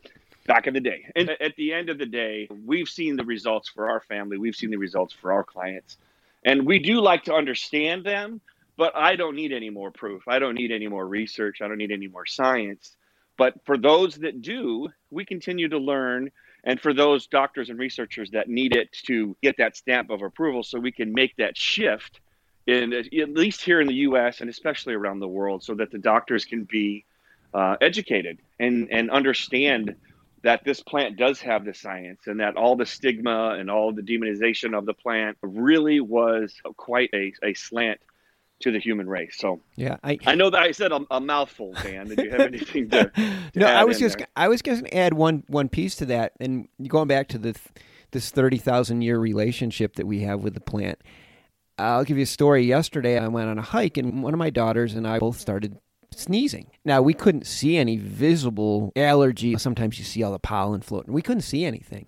back 0.46 0.66
in 0.66 0.74
the 0.74 0.80
day. 0.80 1.06
And 1.16 1.30
at 1.30 1.56
the 1.56 1.72
end 1.72 1.88
of 1.88 1.98
the 1.98 2.06
day, 2.06 2.48
we've 2.64 2.88
seen 2.88 3.16
the 3.16 3.24
results 3.24 3.68
for 3.68 3.88
our 3.88 4.00
family, 4.00 4.38
we've 4.38 4.56
seen 4.56 4.70
the 4.70 4.76
results 4.76 5.14
for 5.14 5.32
our 5.32 5.44
clients, 5.44 5.96
and 6.44 6.66
we 6.66 6.78
do 6.78 7.00
like 7.00 7.24
to 7.24 7.34
understand 7.34 8.04
them, 8.04 8.40
but 8.76 8.94
I 8.96 9.16
don't 9.16 9.36
need 9.36 9.52
any 9.52 9.70
more 9.70 9.90
proof. 9.90 10.24
I 10.28 10.38
don't 10.38 10.54
need 10.54 10.72
any 10.72 10.88
more 10.88 11.06
research. 11.06 11.62
I 11.62 11.68
don't 11.68 11.78
need 11.78 11.92
any 11.92 12.08
more 12.08 12.26
science. 12.26 12.96
But 13.36 13.54
for 13.64 13.76
those 13.76 14.16
that 14.16 14.42
do, 14.42 14.88
we 15.10 15.24
continue 15.24 15.68
to 15.68 15.78
learn. 15.78 16.30
And 16.64 16.80
for 16.80 16.92
those 16.92 17.26
doctors 17.26 17.70
and 17.70 17.78
researchers 17.78 18.30
that 18.30 18.48
need 18.48 18.74
it 18.74 18.92
to 19.06 19.36
get 19.42 19.56
that 19.58 19.76
stamp 19.76 20.10
of 20.10 20.22
approval 20.22 20.62
so 20.62 20.78
we 20.78 20.92
can 20.92 21.12
make 21.12 21.36
that 21.36 21.56
shift 21.56 22.20
in 22.66 22.94
at 22.94 23.12
least 23.12 23.60
here 23.60 23.80
in 23.80 23.86
the 23.86 23.94
US 23.94 24.40
and 24.40 24.48
especially 24.48 24.94
around 24.94 25.20
the 25.20 25.28
world 25.28 25.62
so 25.62 25.74
that 25.74 25.90
the 25.90 25.98
doctors 25.98 26.46
can 26.46 26.64
be 26.64 27.04
uh, 27.54 27.76
educated 27.80 28.38
and 28.58 28.88
and 28.90 29.10
understand 29.10 29.94
that 30.42 30.62
this 30.64 30.82
plant 30.82 31.16
does 31.16 31.40
have 31.40 31.64
the 31.64 31.72
science 31.72 32.20
and 32.26 32.40
that 32.40 32.56
all 32.56 32.76
the 32.76 32.84
stigma 32.84 33.56
and 33.58 33.70
all 33.70 33.92
the 33.92 34.02
demonization 34.02 34.76
of 34.76 34.84
the 34.84 34.92
plant 34.92 35.38
really 35.40 36.00
was 36.00 36.54
quite 36.76 37.08
a, 37.14 37.32
a 37.42 37.54
slant 37.54 37.98
to 38.60 38.70
the 38.70 38.78
human 38.78 39.08
race. 39.08 39.36
So 39.38 39.60
yeah, 39.74 39.96
I, 40.04 40.18
I 40.26 40.34
know 40.34 40.50
that 40.50 40.60
I 40.60 40.72
said 40.72 40.92
a, 40.92 41.00
a 41.10 41.20
mouthful, 41.20 41.72
Dan. 41.82 42.08
Did 42.08 42.18
you 42.18 42.30
have 42.30 42.40
anything 42.40 42.90
to? 42.90 43.10
to 43.14 43.58
no, 43.58 43.66
I 43.66 43.84
was 43.84 43.98
just 43.98 44.18
there? 44.18 44.26
I 44.36 44.48
was 44.48 44.60
going 44.60 44.84
to 44.84 44.96
add 44.96 45.14
one 45.14 45.44
one 45.46 45.68
piece 45.68 45.96
to 45.96 46.06
that, 46.06 46.32
and 46.40 46.68
going 46.88 47.08
back 47.08 47.28
to 47.28 47.38
the 47.38 47.58
this 48.10 48.30
thirty 48.30 48.58
thousand 48.58 49.02
year 49.02 49.18
relationship 49.18 49.96
that 49.96 50.06
we 50.06 50.20
have 50.20 50.42
with 50.42 50.54
the 50.54 50.60
plant. 50.60 51.00
I'll 51.76 52.04
give 52.04 52.18
you 52.18 52.22
a 52.22 52.26
story. 52.26 52.64
Yesterday, 52.64 53.18
I 53.18 53.26
went 53.28 53.48
on 53.48 53.58
a 53.58 53.62
hike, 53.62 53.96
and 53.96 54.22
one 54.22 54.32
of 54.32 54.38
my 54.38 54.50
daughters 54.50 54.94
and 54.94 55.08
I 55.08 55.18
both 55.18 55.40
started 55.40 55.76
sneezing. 56.18 56.70
Now, 56.84 57.02
we 57.02 57.14
couldn't 57.14 57.46
see 57.46 57.76
any 57.76 57.96
visible 57.96 58.92
allergy. 58.96 59.56
Sometimes 59.58 59.98
you 59.98 60.04
see 60.04 60.22
all 60.22 60.32
the 60.32 60.38
pollen 60.38 60.80
floating. 60.80 61.12
We 61.12 61.22
couldn't 61.22 61.42
see 61.42 61.64
anything. 61.64 62.06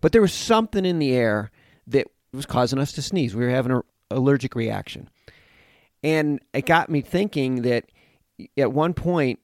But 0.00 0.12
there 0.12 0.22
was 0.22 0.32
something 0.32 0.84
in 0.84 0.98
the 0.98 1.12
air 1.12 1.50
that 1.86 2.08
was 2.32 2.46
causing 2.46 2.78
us 2.78 2.92
to 2.92 3.02
sneeze. 3.02 3.34
We 3.34 3.44
were 3.44 3.50
having 3.50 3.72
an 3.72 3.82
allergic 4.10 4.54
reaction. 4.54 5.08
And 6.02 6.40
it 6.52 6.66
got 6.66 6.90
me 6.90 7.00
thinking 7.00 7.62
that 7.62 7.86
at 8.56 8.72
one 8.72 8.94
point 8.94 9.40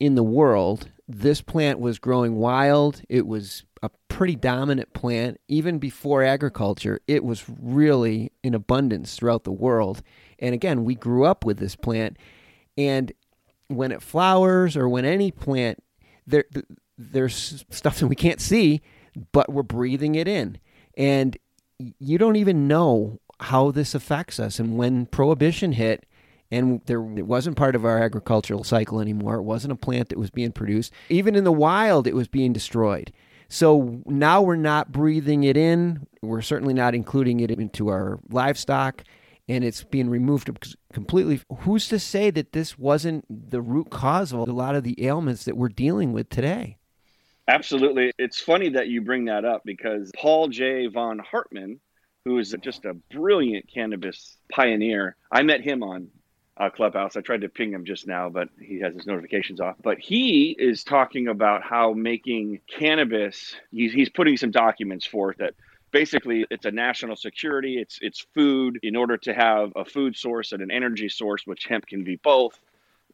in 0.00 0.14
the 0.14 0.22
world, 0.22 0.90
this 1.08 1.40
plant 1.40 1.78
was 1.78 1.98
growing 1.98 2.36
wild. 2.36 3.02
It 3.08 3.26
was 3.26 3.64
a 3.82 3.90
pretty 4.08 4.34
dominant 4.34 4.92
plant. 4.94 5.40
Even 5.48 5.78
before 5.78 6.22
agriculture, 6.22 7.00
it 7.06 7.24
was 7.24 7.44
really 7.60 8.32
in 8.42 8.54
abundance 8.54 9.16
throughout 9.16 9.44
the 9.44 9.52
world. 9.52 10.02
And 10.38 10.54
again, 10.54 10.84
we 10.84 10.94
grew 10.94 11.24
up 11.24 11.44
with 11.44 11.58
this 11.58 11.76
plant. 11.76 12.16
And 12.76 13.12
when 13.68 13.92
it 13.92 14.02
flowers 14.02 14.76
or 14.76 14.88
when 14.88 15.04
any 15.04 15.30
plant 15.30 15.82
there 16.26 16.44
there's 16.98 17.64
stuff 17.70 17.98
that 17.98 18.06
we 18.06 18.16
can't 18.16 18.40
see 18.40 18.80
but 19.32 19.52
we're 19.52 19.62
breathing 19.62 20.14
it 20.14 20.28
in. 20.28 20.58
And 20.96 21.36
you 21.78 22.18
don't 22.18 22.36
even 22.36 22.68
know 22.68 23.20
how 23.40 23.70
this 23.70 23.94
affects 23.94 24.40
us. 24.40 24.58
And 24.58 24.76
when 24.76 25.06
prohibition 25.06 25.72
hit 25.72 26.06
and 26.50 26.80
there 26.86 27.00
it 27.16 27.26
wasn't 27.26 27.56
part 27.56 27.74
of 27.74 27.84
our 27.84 27.98
agricultural 27.98 28.62
cycle 28.62 29.00
anymore 29.00 29.34
it 29.36 29.42
wasn't 29.42 29.72
a 29.72 29.76
plant 29.76 30.10
that 30.10 30.18
was 30.18 30.30
being 30.30 30.52
produced 30.52 30.92
even 31.08 31.34
in 31.34 31.42
the 31.42 31.50
wild 31.50 32.06
it 32.06 32.14
was 32.14 32.28
being 32.28 32.52
destroyed. 32.52 33.12
So 33.48 34.02
now 34.06 34.42
we're 34.42 34.56
not 34.56 34.90
breathing 34.92 35.44
it 35.44 35.56
in. 35.56 36.06
We're 36.22 36.42
certainly 36.42 36.74
not 36.74 36.94
including 36.94 37.40
it 37.40 37.50
into 37.50 37.88
our 37.88 38.18
livestock 38.30 39.02
and 39.48 39.64
it's 39.64 39.84
being 39.84 40.08
removed 40.08 40.48
completely. 40.96 41.42
Who's 41.58 41.88
to 41.88 41.98
say 41.98 42.30
that 42.30 42.52
this 42.52 42.78
wasn't 42.78 43.26
the 43.28 43.60
root 43.60 43.90
cause 43.90 44.32
of 44.32 44.38
a 44.38 44.44
lot 44.44 44.74
of 44.74 44.82
the 44.82 45.04
ailments 45.04 45.44
that 45.44 45.54
we're 45.54 45.68
dealing 45.68 46.14
with 46.14 46.30
today? 46.30 46.78
Absolutely. 47.46 48.14
It's 48.16 48.40
funny 48.40 48.70
that 48.70 48.88
you 48.88 49.02
bring 49.02 49.26
that 49.26 49.44
up 49.44 49.60
because 49.66 50.10
Paul 50.16 50.48
J. 50.48 50.86
von 50.86 51.18
Hartmann, 51.18 51.80
who 52.24 52.38
is 52.38 52.56
just 52.62 52.86
a 52.86 52.94
brilliant 53.12 53.66
cannabis 53.70 54.38
pioneer, 54.50 55.16
I 55.30 55.42
met 55.42 55.60
him 55.60 55.82
on 55.82 56.08
uh, 56.56 56.70
Clubhouse. 56.70 57.14
I 57.14 57.20
tried 57.20 57.42
to 57.42 57.50
ping 57.50 57.72
him 57.74 57.84
just 57.84 58.06
now, 58.06 58.30
but 58.30 58.48
he 58.58 58.80
has 58.80 58.94
his 58.94 59.06
notifications 59.06 59.60
off. 59.60 59.76
But 59.82 59.98
he 59.98 60.56
is 60.58 60.82
talking 60.82 61.28
about 61.28 61.62
how 61.62 61.92
making 61.92 62.60
cannabis, 62.66 63.54
he's, 63.70 63.92
he's 63.92 64.08
putting 64.08 64.38
some 64.38 64.50
documents 64.50 65.04
forth 65.04 65.36
that 65.40 65.52
basically 65.96 66.46
it's 66.50 66.66
a 66.66 66.70
national 66.70 67.16
security. 67.16 67.78
It's 67.78 67.98
it's 68.02 68.26
food. 68.34 68.78
In 68.82 68.96
order 68.96 69.16
to 69.18 69.32
have 69.32 69.72
a 69.76 69.84
food 69.84 70.14
source 70.14 70.52
and 70.52 70.62
an 70.62 70.70
energy 70.70 71.08
source 71.08 71.46
which 71.46 71.64
hemp 71.64 71.86
can 71.86 72.04
be 72.04 72.16
both 72.16 72.58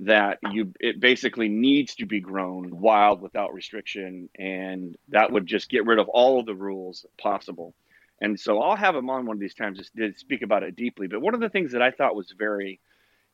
that 0.01 0.39
you 0.51 0.73
it 0.81 0.99
basically 0.99 1.49
needs 1.49 1.95
to 1.97 2.07
be 2.07 2.19
grown 2.19 2.81
wild 2.81 3.21
without 3.21 3.55
restriction 3.55 4.29
and 4.37 4.97
that 5.09 5.31
would 5.31 5.47
just 5.47 5.69
get 5.69 5.87
rid 5.87 5.99
of 6.01 6.09
all 6.09 6.41
of 6.41 6.47
the 6.47 6.55
rules 6.55 7.07
possible. 7.19 7.73
And 8.21 8.39
so 8.39 8.61
i'll 8.61 8.77
have 8.77 8.97
him 8.97 9.09
on 9.11 9.27
one 9.27 9.37
of 9.37 9.41
these 9.41 9.55
times 9.55 9.91
to 9.97 10.13
speak 10.17 10.43
about 10.43 10.65
it 10.65 10.75
deeply. 10.75 11.07
But 11.07 11.21
one 11.21 11.35
of 11.35 11.41
the 11.41 11.51
things 11.51 11.73
that 11.73 11.83
i 11.83 11.93
thought 11.93 12.17
was 12.17 12.35
very 12.37 12.81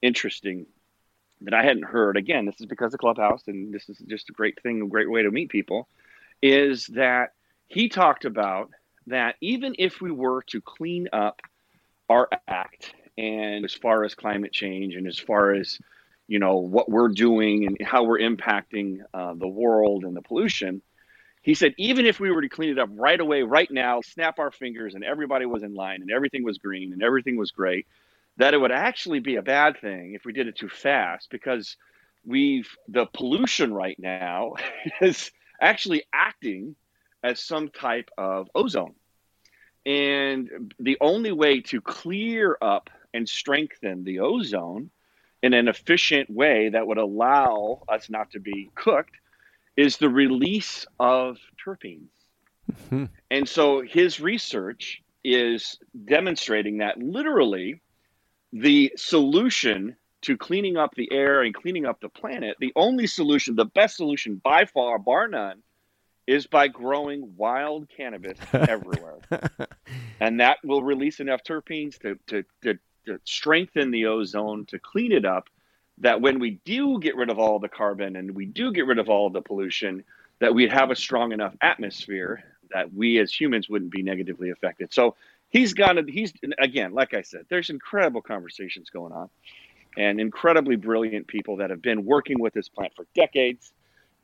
interesting 0.03 0.67
that 1.41 1.55
i 1.55 1.63
hadn't 1.63 1.85
heard 1.85 2.17
again 2.17 2.45
this 2.45 2.61
is 2.61 2.67
because 2.67 2.93
of 2.93 3.01
clubhouse 3.01 3.45
and 3.47 3.73
this 3.73 3.89
is 3.89 3.99
just 4.15 4.29
a 4.29 4.33
great 4.33 4.61
thing 4.63 4.83
a 4.83 4.87
great 4.87 5.11
way 5.11 5.23
to 5.23 5.31
meet 5.31 5.49
people 5.49 5.89
is 6.43 6.87
that 6.89 7.33
he 7.69 7.89
talked 7.89 8.25
about 8.25 8.71
that 9.09 9.37
even 9.41 9.75
if 9.79 10.01
we 10.01 10.11
were 10.11 10.43
to 10.49 10.61
clean 10.61 11.09
up 11.13 11.41
our 12.09 12.29
act 12.47 12.95
and 13.17 13.65
as 13.65 13.75
far 13.75 14.05
as 14.05 14.15
climate 14.15 14.53
change 14.53 14.95
and 14.95 15.07
as 15.07 15.19
far 15.19 15.53
as 15.53 15.79
you 16.27 16.39
know 16.39 16.59
what 16.59 16.91
we're 16.91 17.09
doing 17.09 17.67
and 17.67 17.77
how 17.83 18.05
we're 18.05 18.19
impacting 18.19 19.01
uh, 19.13 19.35
the 19.35 19.49
world 19.49 20.05
and 20.05 20.17
the 20.17 20.23
pollution 20.23 20.81
he 21.43 21.55
said 21.55 21.75
even 21.79 22.07
if 22.07 22.21
we 22.21 22.31
were 22.31 22.43
to 22.43 22.49
clean 22.49 22.71
it 22.71 22.79
up 22.79 22.89
right 22.93 23.21
away 23.21 23.43
right 23.43 23.71
now 23.71 24.01
snap 24.01 24.39
our 24.39 24.51
fingers 24.51 24.95
and 24.95 25.05
everybody 25.05 25.47
was 25.47 25.63
in 25.63 25.75
line 25.75 26.01
and 26.01 26.11
everything 26.11 26.45
was 26.45 26.59
green 26.59 26.93
and 26.93 27.03
everything 27.03 27.37
was 27.37 27.51
great 27.51 27.87
that 28.37 28.55
it 28.55 28.59
would 28.59 28.73
actually 28.73 29.19
be 29.19 29.37
a 29.37 29.43
bad 29.43 29.79
thing 29.81 30.15
if 30.15 30.25
we 30.25 30.33
did 30.33 30.47
it 30.47 30.57
too 30.57 30.69
fast 30.69 31.29
because 31.31 31.77
we've 32.25 32.69
the 32.89 33.07
pollution 33.07 33.73
right 33.73 33.99
now 33.99 34.55
is 35.01 35.31
actually 35.61 36.05
acting 36.13 36.77
as 37.23 37.41
some 37.41 37.69
type 37.69 38.11
of 38.17 38.49
ozone 38.55 38.95
and 39.87 40.75
the 40.79 40.99
only 41.01 41.33
way 41.33 41.61
to 41.63 41.81
clear 41.81 42.57
up 42.61 42.91
and 43.15 43.29
strengthen 43.29 44.05
the 44.05 44.21
ozone 44.21 44.91
in 45.43 45.55
an 45.55 45.69
efficient 45.69 46.29
way 46.29 46.69
that 46.71 46.87
would 46.87 46.99
allow 46.99 47.83
us 47.89 48.11
not 48.11 48.31
to 48.33 48.41
be 48.41 48.71
cooked 48.75 49.15
is 49.77 49.97
the 49.97 50.09
release 50.09 50.87
of 50.99 51.39
terpenes. 51.65 52.09
Mm-hmm. 52.73 53.05
And 53.31 53.49
so 53.49 53.81
his 53.81 54.21
research 54.21 55.03
is 55.25 55.79
demonstrating 56.05 56.79
that 56.79 56.99
literally 56.99 57.81
the 58.53 58.93
solution 58.97 59.97
to 60.23 60.37
cleaning 60.37 60.77
up 60.77 60.95
the 60.95 61.11
air 61.13 61.43
and 61.43 61.55
cleaning 61.55 61.87
up 61.87 62.01
the 62.01 62.09
planet, 62.09 62.57
the 62.59 62.73
only 62.75 63.07
solution, 63.07 63.55
the 63.55 63.65
best 63.65 63.97
solution 63.97 64.41
by 64.43 64.65
far, 64.65 64.99
bar 64.99 65.29
none, 65.29 65.63
is 66.29 66.47
by 66.47 66.69
growing 66.69 67.35
wild 67.39 67.89
cannabis 67.89 68.37
everywhere. 68.53 69.17
and 70.21 70.41
that 70.41 70.59
will 70.63 70.83
release 70.83 71.21
enough 71.21 71.43
terpenes 71.43 71.99
to, 71.99 72.19
to, 72.27 72.45
to, 72.63 72.79
to, 73.07 73.19
strengthen 73.25 73.91
the 73.91 74.05
ozone, 74.05 74.67
to 74.67 74.79
clean 74.79 75.11
it 75.11 75.25
up, 75.25 75.49
that 75.97 76.21
when 76.21 76.39
we 76.39 76.61
do 76.67 77.01
get 77.01 77.17
rid 77.17 77.31
of 77.31 77.39
all 77.39 77.59
the 77.59 77.69
carbon 77.69 78.15
and 78.15 78.31
we 78.33 78.45
do 78.45 78.71
get 78.73 78.87
rid 78.87 78.99
of 78.99 79.09
all 79.09 79.31
the 79.31 79.41
pollution, 79.41 80.05
that 80.39 80.55
we'd 80.55 80.71
have 80.71 80.91
a 80.91 80.95
strong 80.95 81.33
enough 81.33 81.57
atmosphere 81.63 82.45
that 82.71 82.93
we 82.93 83.19
as 83.19 83.33
humans 83.33 83.71
wouldn't 83.71 83.91
be 83.91 84.03
negatively 84.03 84.51
affected. 84.51 84.93
So 84.93 85.17
he's 85.49 85.73
got 85.73 85.95
to, 85.95 86.05
he's, 86.07 86.35
again, 86.59 86.93
like 86.93 87.15
I 87.15 87.23
said, 87.23 87.47
there's 87.49 87.71
incredible 87.71 88.21
conversations 88.21 88.91
going 88.91 89.15
on 89.15 89.31
and 89.97 90.21
incredibly 90.21 90.77
brilliant 90.77 91.27
people 91.27 91.57
that 91.57 91.71
have 91.71 91.81
been 91.81 92.05
working 92.05 92.39
with 92.39 92.53
this 92.53 92.69
plant 92.69 92.93
for 92.95 93.07
decades 93.15 93.73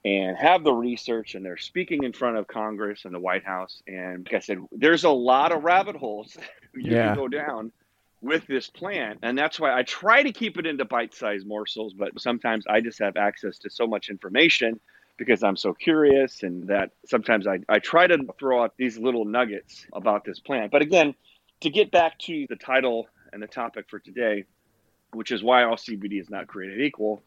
and 0.05 0.37
have 0.37 0.65
the 0.65 0.73
research 0.73 1.35
and 1.35 1.45
they're 1.45 1.57
speaking 1.57 2.05
in 2.05 2.13
front 2.13 2.37
of 2.37 2.47
Congress 2.47 3.05
and 3.05 3.15
the 3.15 3.19
White 3.19 3.45
House. 3.45 3.83
And 3.87 4.27
like 4.27 4.35
I 4.35 4.39
said, 4.41 4.59
there's 4.71 5.05
a 5.05 5.11
lot 5.11 5.53
of 5.53 5.65
rabbit 5.65 5.97
holes 5.97 6.37
you 6.75 6.93
yeah. 6.93 7.09
can 7.09 7.17
go 7.17 7.29
down 7.29 7.73
with 8.21 8.47
this 8.47 8.69
plant. 8.69 9.21
And 9.23 9.37
that's 9.37 9.59
why 9.59 9.77
I 9.77 9.83
try 9.83 10.23
to 10.23 10.33
keep 10.33 10.59
it 10.59 10.67
into 10.67 10.85
bite 10.85 11.15
sized 11.15 11.47
morsels, 11.47 11.95
but 11.95 12.19
sometimes 12.21 12.67
I 12.67 12.81
just 12.81 12.99
have 12.99 13.17
access 13.17 13.59
to 13.61 13.71
so 13.71 13.87
much 13.87 14.11
information 14.11 14.79
because 15.17 15.43
I'm 15.43 15.57
so 15.57 15.73
curious 15.73 16.43
and 16.43 16.69
that 16.69 16.91
sometimes 17.07 17.47
I, 17.47 17.61
I 17.69 17.79
try 17.79 18.07
to 18.07 18.19
throw 18.39 18.65
out 18.65 18.75
these 18.77 18.99
little 18.99 19.25
nuggets 19.25 19.87
about 19.93 20.25
this 20.25 20.41
plant. 20.41 20.73
But 20.73 20.83
again, 20.83 21.15
to 21.61 21.71
get 21.71 21.91
back 21.91 22.19
to 22.21 22.47
the 22.49 22.57
title 22.57 23.09
and 23.33 23.43
the 23.43 23.47
topic 23.47 23.87
for 23.89 23.99
today, 23.99 24.45
which 25.13 25.31
is 25.31 25.43
why 25.43 25.65
all 25.65 25.77
CBD 25.77 26.21
is 26.21 26.29
not 26.29 26.47
created 26.47 26.81
equal, 26.81 27.23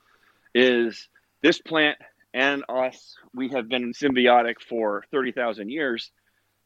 is 0.53 1.07
this 1.41 1.59
plant 1.59 1.97
and 2.33 2.63
us, 2.69 3.15
we 3.33 3.49
have 3.49 3.69
been 3.69 3.93
symbiotic 3.93 4.55
for 4.67 5.03
30,000 5.11 5.69
years. 5.69 6.11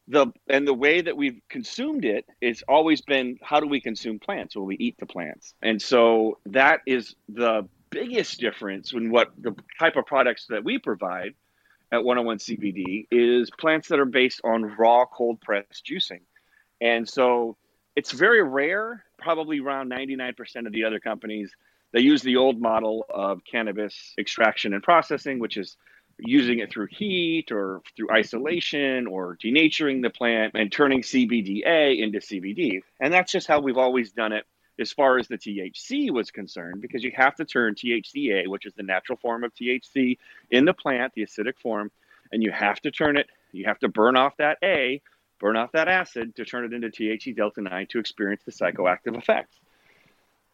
The 0.08 0.26
and 0.48 0.66
the 0.66 0.74
way 0.74 1.00
that 1.00 1.16
we've 1.16 1.40
consumed 1.48 2.04
it, 2.04 2.26
it 2.40 2.48
is 2.48 2.64
always 2.66 3.02
been 3.02 3.38
how 3.40 3.60
do 3.60 3.68
we 3.68 3.80
consume 3.80 4.18
plants? 4.18 4.56
Well, 4.56 4.66
we 4.66 4.76
eat 4.76 4.96
the 4.98 5.06
plants. 5.06 5.54
And 5.62 5.80
so 5.80 6.38
that 6.46 6.80
is 6.86 7.14
the 7.28 7.68
biggest 7.90 8.40
difference 8.40 8.92
in 8.92 9.10
what 9.10 9.30
the 9.38 9.54
type 9.78 9.96
of 9.96 10.06
products 10.06 10.46
that 10.48 10.64
we 10.64 10.78
provide 10.78 11.34
at 11.92 12.02
101 12.02 12.38
CBD 12.38 13.06
is 13.10 13.50
plants 13.50 13.88
that 13.88 14.00
are 14.00 14.04
based 14.04 14.40
on 14.42 14.74
raw 14.76 15.04
cold 15.04 15.40
pressed 15.40 15.86
juicing. 15.86 16.22
And 16.80 17.08
so 17.08 17.56
it's 17.94 18.10
very 18.10 18.42
rare, 18.42 19.04
probably 19.18 19.60
around 19.60 19.90
99% 19.90 20.66
of 20.66 20.72
the 20.72 20.84
other 20.84 20.98
companies 20.98 21.52
they 21.92 22.00
use 22.00 22.22
the 22.22 22.36
old 22.36 22.60
model 22.60 23.04
of 23.08 23.42
cannabis 23.44 24.14
extraction 24.18 24.74
and 24.74 24.82
processing, 24.82 25.38
which 25.38 25.56
is 25.56 25.76
using 26.18 26.58
it 26.60 26.70
through 26.70 26.88
heat 26.90 27.50
or 27.50 27.80
through 27.96 28.10
isolation 28.10 29.06
or 29.06 29.36
denaturing 29.42 30.02
the 30.02 30.10
plant 30.10 30.52
and 30.54 30.70
turning 30.70 31.02
CBDA 31.02 31.98
into 31.98 32.18
CBD. 32.18 32.80
And 33.00 33.12
that's 33.12 33.32
just 33.32 33.46
how 33.46 33.60
we've 33.60 33.78
always 33.78 34.12
done 34.12 34.32
it 34.32 34.44
as 34.78 34.92
far 34.92 35.18
as 35.18 35.28
the 35.28 35.36
THC 35.36 36.10
was 36.10 36.30
concerned, 36.30 36.80
because 36.80 37.04
you 37.04 37.12
have 37.14 37.34
to 37.36 37.44
turn 37.44 37.74
THCA, 37.74 38.48
which 38.48 38.66
is 38.66 38.72
the 38.74 38.82
natural 38.82 39.18
form 39.18 39.44
of 39.44 39.54
THC 39.54 40.18
in 40.50 40.64
the 40.64 40.72
plant, 40.72 41.12
the 41.14 41.22
acidic 41.22 41.58
form, 41.58 41.90
and 42.30 42.42
you 42.42 42.50
have 42.50 42.80
to 42.80 42.90
turn 42.90 43.16
it, 43.16 43.28
you 43.52 43.66
have 43.66 43.78
to 43.80 43.88
burn 43.88 44.16
off 44.16 44.36
that 44.38 44.58
A, 44.62 45.02
burn 45.38 45.56
off 45.56 45.72
that 45.72 45.88
acid 45.88 46.36
to 46.36 46.44
turn 46.44 46.64
it 46.64 46.72
into 46.72 46.88
THC 46.88 47.36
delta 47.36 47.60
9 47.60 47.86
to 47.90 47.98
experience 47.98 48.42
the 48.44 48.52
psychoactive 48.52 49.16
effects. 49.16 49.58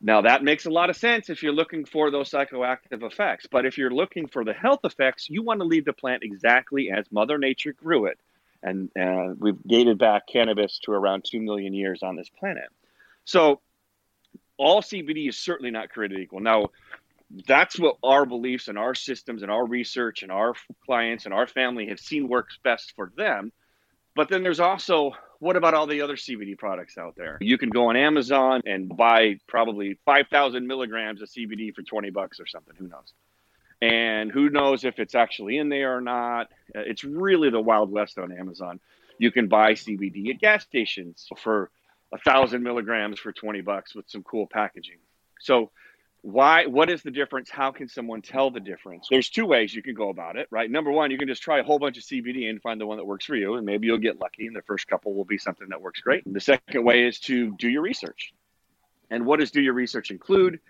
Now, 0.00 0.20
that 0.20 0.44
makes 0.44 0.66
a 0.66 0.70
lot 0.70 0.90
of 0.90 0.96
sense 0.96 1.28
if 1.28 1.42
you're 1.42 1.52
looking 1.52 1.84
for 1.84 2.10
those 2.10 2.30
psychoactive 2.30 3.02
effects. 3.02 3.46
But 3.50 3.66
if 3.66 3.76
you're 3.78 3.90
looking 3.90 4.28
for 4.28 4.44
the 4.44 4.52
health 4.52 4.80
effects, 4.84 5.28
you 5.28 5.42
want 5.42 5.60
to 5.60 5.66
leave 5.66 5.84
the 5.84 5.92
plant 5.92 6.22
exactly 6.22 6.90
as 6.90 7.10
Mother 7.10 7.36
Nature 7.36 7.72
grew 7.72 8.06
it. 8.06 8.18
And 8.62 8.90
uh, 8.96 9.34
we've 9.36 9.60
dated 9.66 9.98
back 9.98 10.28
cannabis 10.28 10.78
to 10.84 10.92
around 10.92 11.24
2 11.28 11.40
million 11.40 11.74
years 11.74 12.02
on 12.02 12.16
this 12.16 12.28
planet. 12.28 12.68
So, 13.24 13.60
all 14.56 14.82
CBD 14.82 15.28
is 15.28 15.38
certainly 15.38 15.70
not 15.70 15.90
created 15.90 16.18
equal. 16.18 16.40
Now, 16.40 16.70
that's 17.46 17.78
what 17.78 17.96
our 18.02 18.24
beliefs 18.24 18.68
and 18.68 18.78
our 18.78 18.94
systems 18.94 19.42
and 19.42 19.50
our 19.50 19.64
research 19.64 20.22
and 20.22 20.32
our 20.32 20.54
clients 20.84 21.24
and 21.24 21.34
our 21.34 21.46
family 21.46 21.88
have 21.88 22.00
seen 22.00 22.28
works 22.28 22.58
best 22.62 22.94
for 22.96 23.12
them. 23.16 23.52
But 24.18 24.28
then 24.28 24.42
there's 24.42 24.58
also 24.58 25.12
what 25.38 25.54
about 25.54 25.74
all 25.74 25.86
the 25.86 26.00
other 26.00 26.16
CBD 26.16 26.58
products 26.58 26.98
out 26.98 27.14
there? 27.14 27.38
You 27.40 27.56
can 27.56 27.68
go 27.68 27.90
on 27.90 27.96
Amazon 27.96 28.62
and 28.66 28.88
buy 28.88 29.38
probably 29.46 29.96
5,000 30.04 30.66
milligrams 30.66 31.22
of 31.22 31.28
CBD 31.28 31.72
for 31.72 31.82
20 31.82 32.10
bucks 32.10 32.40
or 32.40 32.46
something. 32.48 32.74
Who 32.76 32.88
knows? 32.88 33.12
And 33.80 34.32
who 34.32 34.50
knows 34.50 34.82
if 34.82 34.98
it's 34.98 35.14
actually 35.14 35.58
in 35.58 35.68
there 35.68 35.96
or 35.96 36.00
not? 36.00 36.48
Uh, 36.74 36.80
it's 36.80 37.04
really 37.04 37.50
the 37.50 37.60
Wild 37.60 37.92
West 37.92 38.18
on 38.18 38.32
Amazon. 38.32 38.80
You 39.18 39.30
can 39.30 39.46
buy 39.46 39.74
CBD 39.74 40.30
at 40.30 40.40
gas 40.40 40.64
stations 40.64 41.28
for 41.40 41.70
a 42.12 42.18
thousand 42.18 42.64
milligrams 42.64 43.20
for 43.20 43.30
20 43.30 43.60
bucks 43.60 43.94
with 43.94 44.10
some 44.10 44.24
cool 44.24 44.48
packaging. 44.48 44.98
So 45.38 45.70
why 46.22 46.66
what 46.66 46.90
is 46.90 47.02
the 47.02 47.10
difference? 47.10 47.50
How 47.50 47.70
can 47.70 47.88
someone 47.88 48.22
tell 48.22 48.50
the 48.50 48.60
difference? 48.60 49.06
There's 49.10 49.30
two 49.30 49.46
ways 49.46 49.74
you 49.74 49.82
can 49.82 49.94
go 49.94 50.08
about 50.08 50.36
it 50.36 50.48
right? 50.50 50.70
Number 50.70 50.90
one 50.90 51.10
you 51.10 51.18
can 51.18 51.28
just 51.28 51.42
try 51.42 51.60
a 51.60 51.62
whole 51.62 51.78
bunch 51.78 51.96
of 51.96 52.04
cbd 52.04 52.50
and 52.50 52.60
find 52.60 52.80
the 52.80 52.86
one 52.86 52.98
that 52.98 53.04
works 53.04 53.24
for 53.24 53.36
you 53.36 53.54
and 53.54 53.64
maybe 53.64 53.86
you'll 53.86 53.98
get 53.98 54.20
lucky 54.20 54.46
and 54.46 54.56
the 54.56 54.62
first 54.62 54.86
couple 54.88 55.14
will 55.14 55.24
be 55.24 55.38
something 55.38 55.68
that 55.70 55.80
works 55.80 56.00
great. 56.00 56.22
The 56.26 56.40
second 56.40 56.84
way 56.84 57.06
is 57.06 57.20
to 57.20 57.54
do 57.56 57.68
your 57.68 57.82
research. 57.82 58.32
And 59.10 59.24
what 59.24 59.40
does 59.40 59.50
do 59.50 59.62
your 59.62 59.74
research 59.74 60.10
include? 60.10 60.60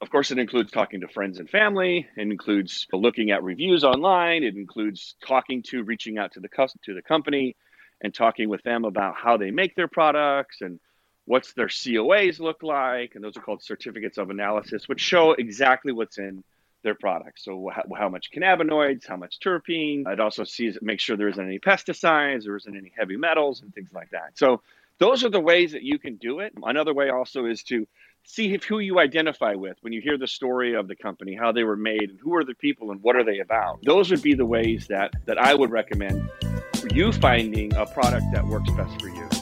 Of 0.00 0.10
course 0.10 0.30
it 0.30 0.38
includes 0.38 0.72
talking 0.72 1.00
to 1.00 1.08
friends 1.08 1.38
and 1.38 1.48
family. 1.48 2.06
It 2.16 2.22
includes 2.22 2.86
looking 2.92 3.30
at 3.30 3.42
reviews 3.42 3.84
online. 3.84 4.42
It 4.42 4.56
includes 4.56 5.14
talking 5.26 5.62
to 5.64 5.82
reaching 5.84 6.18
out 6.18 6.32
to 6.32 6.40
the 6.40 6.48
to 6.84 6.94
the 6.94 7.02
company 7.02 7.56
and 8.00 8.12
talking 8.12 8.48
with 8.48 8.62
them 8.64 8.84
about 8.84 9.14
how 9.16 9.36
they 9.36 9.50
make 9.50 9.76
their 9.76 9.88
products 9.88 10.60
and 10.60 10.80
what's 11.26 11.52
their 11.54 11.68
COAs 11.68 12.38
look 12.40 12.62
like, 12.62 13.14
and 13.14 13.24
those 13.24 13.36
are 13.36 13.40
called 13.40 13.62
certificates 13.62 14.18
of 14.18 14.30
analysis, 14.30 14.88
which 14.88 15.00
show 15.00 15.32
exactly 15.32 15.92
what's 15.92 16.18
in 16.18 16.44
their 16.82 16.94
products. 16.94 17.44
So 17.44 17.70
how, 17.74 17.82
how, 17.96 18.08
much 18.08 18.30
cannabinoids, 18.30 19.06
how 19.06 19.16
much 19.16 19.38
terpene. 19.40 20.06
It 20.06 20.20
also 20.20 20.44
sees 20.44 20.78
make 20.82 21.00
sure 21.00 21.16
there 21.16 21.28
isn't 21.28 21.44
any 21.44 21.58
pesticides, 21.58 22.44
there 22.44 22.56
isn't 22.56 22.76
any 22.76 22.92
heavy 22.96 23.16
metals, 23.16 23.62
and 23.62 23.74
things 23.74 23.90
like 23.92 24.10
that. 24.10 24.32
So 24.34 24.60
those 24.98 25.24
are 25.24 25.30
the 25.30 25.40
ways 25.40 25.72
that 25.72 25.82
you 25.82 25.98
can 25.98 26.16
do 26.16 26.40
it. 26.40 26.52
Another 26.62 26.94
way 26.94 27.10
also 27.10 27.46
is 27.46 27.62
to 27.64 27.88
see 28.22 28.54
if 28.54 28.64
who 28.64 28.78
you 28.78 29.00
identify 29.00 29.54
with 29.54 29.76
when 29.80 29.92
you 29.92 30.00
hear 30.00 30.16
the 30.16 30.26
story 30.26 30.74
of 30.74 30.88
the 30.88 30.96
company, 30.96 31.34
how 31.34 31.52
they 31.52 31.64
were 31.64 31.76
made, 31.76 32.10
and 32.10 32.20
who 32.20 32.34
are 32.36 32.44
the 32.44 32.54
people 32.54 32.90
and 32.90 33.02
what 33.02 33.16
are 33.16 33.24
they 33.24 33.40
about. 33.40 33.80
Those 33.84 34.10
would 34.10 34.22
be 34.22 34.34
the 34.34 34.46
ways 34.46 34.86
that 34.88 35.12
that 35.26 35.38
I 35.38 35.54
would 35.54 35.70
recommend 35.70 36.30
for 36.74 36.88
you 36.88 37.12
finding 37.12 37.74
a 37.74 37.86
product 37.86 38.26
that 38.32 38.46
works 38.46 38.70
best 38.70 39.00
for 39.00 39.08
you. 39.08 39.33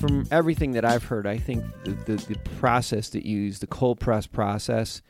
From 0.00 0.26
everything 0.30 0.72
that 0.72 0.84
I've 0.84 1.04
heard, 1.04 1.26
I 1.26 1.38
think 1.38 1.64
the, 1.84 1.92
the, 1.92 2.16
the 2.16 2.38
process 2.58 3.08
that 3.10 3.24
you 3.24 3.38
use, 3.38 3.58
the 3.58 3.66
cold 3.66 4.00
press 4.00 4.26
process, 4.26 5.02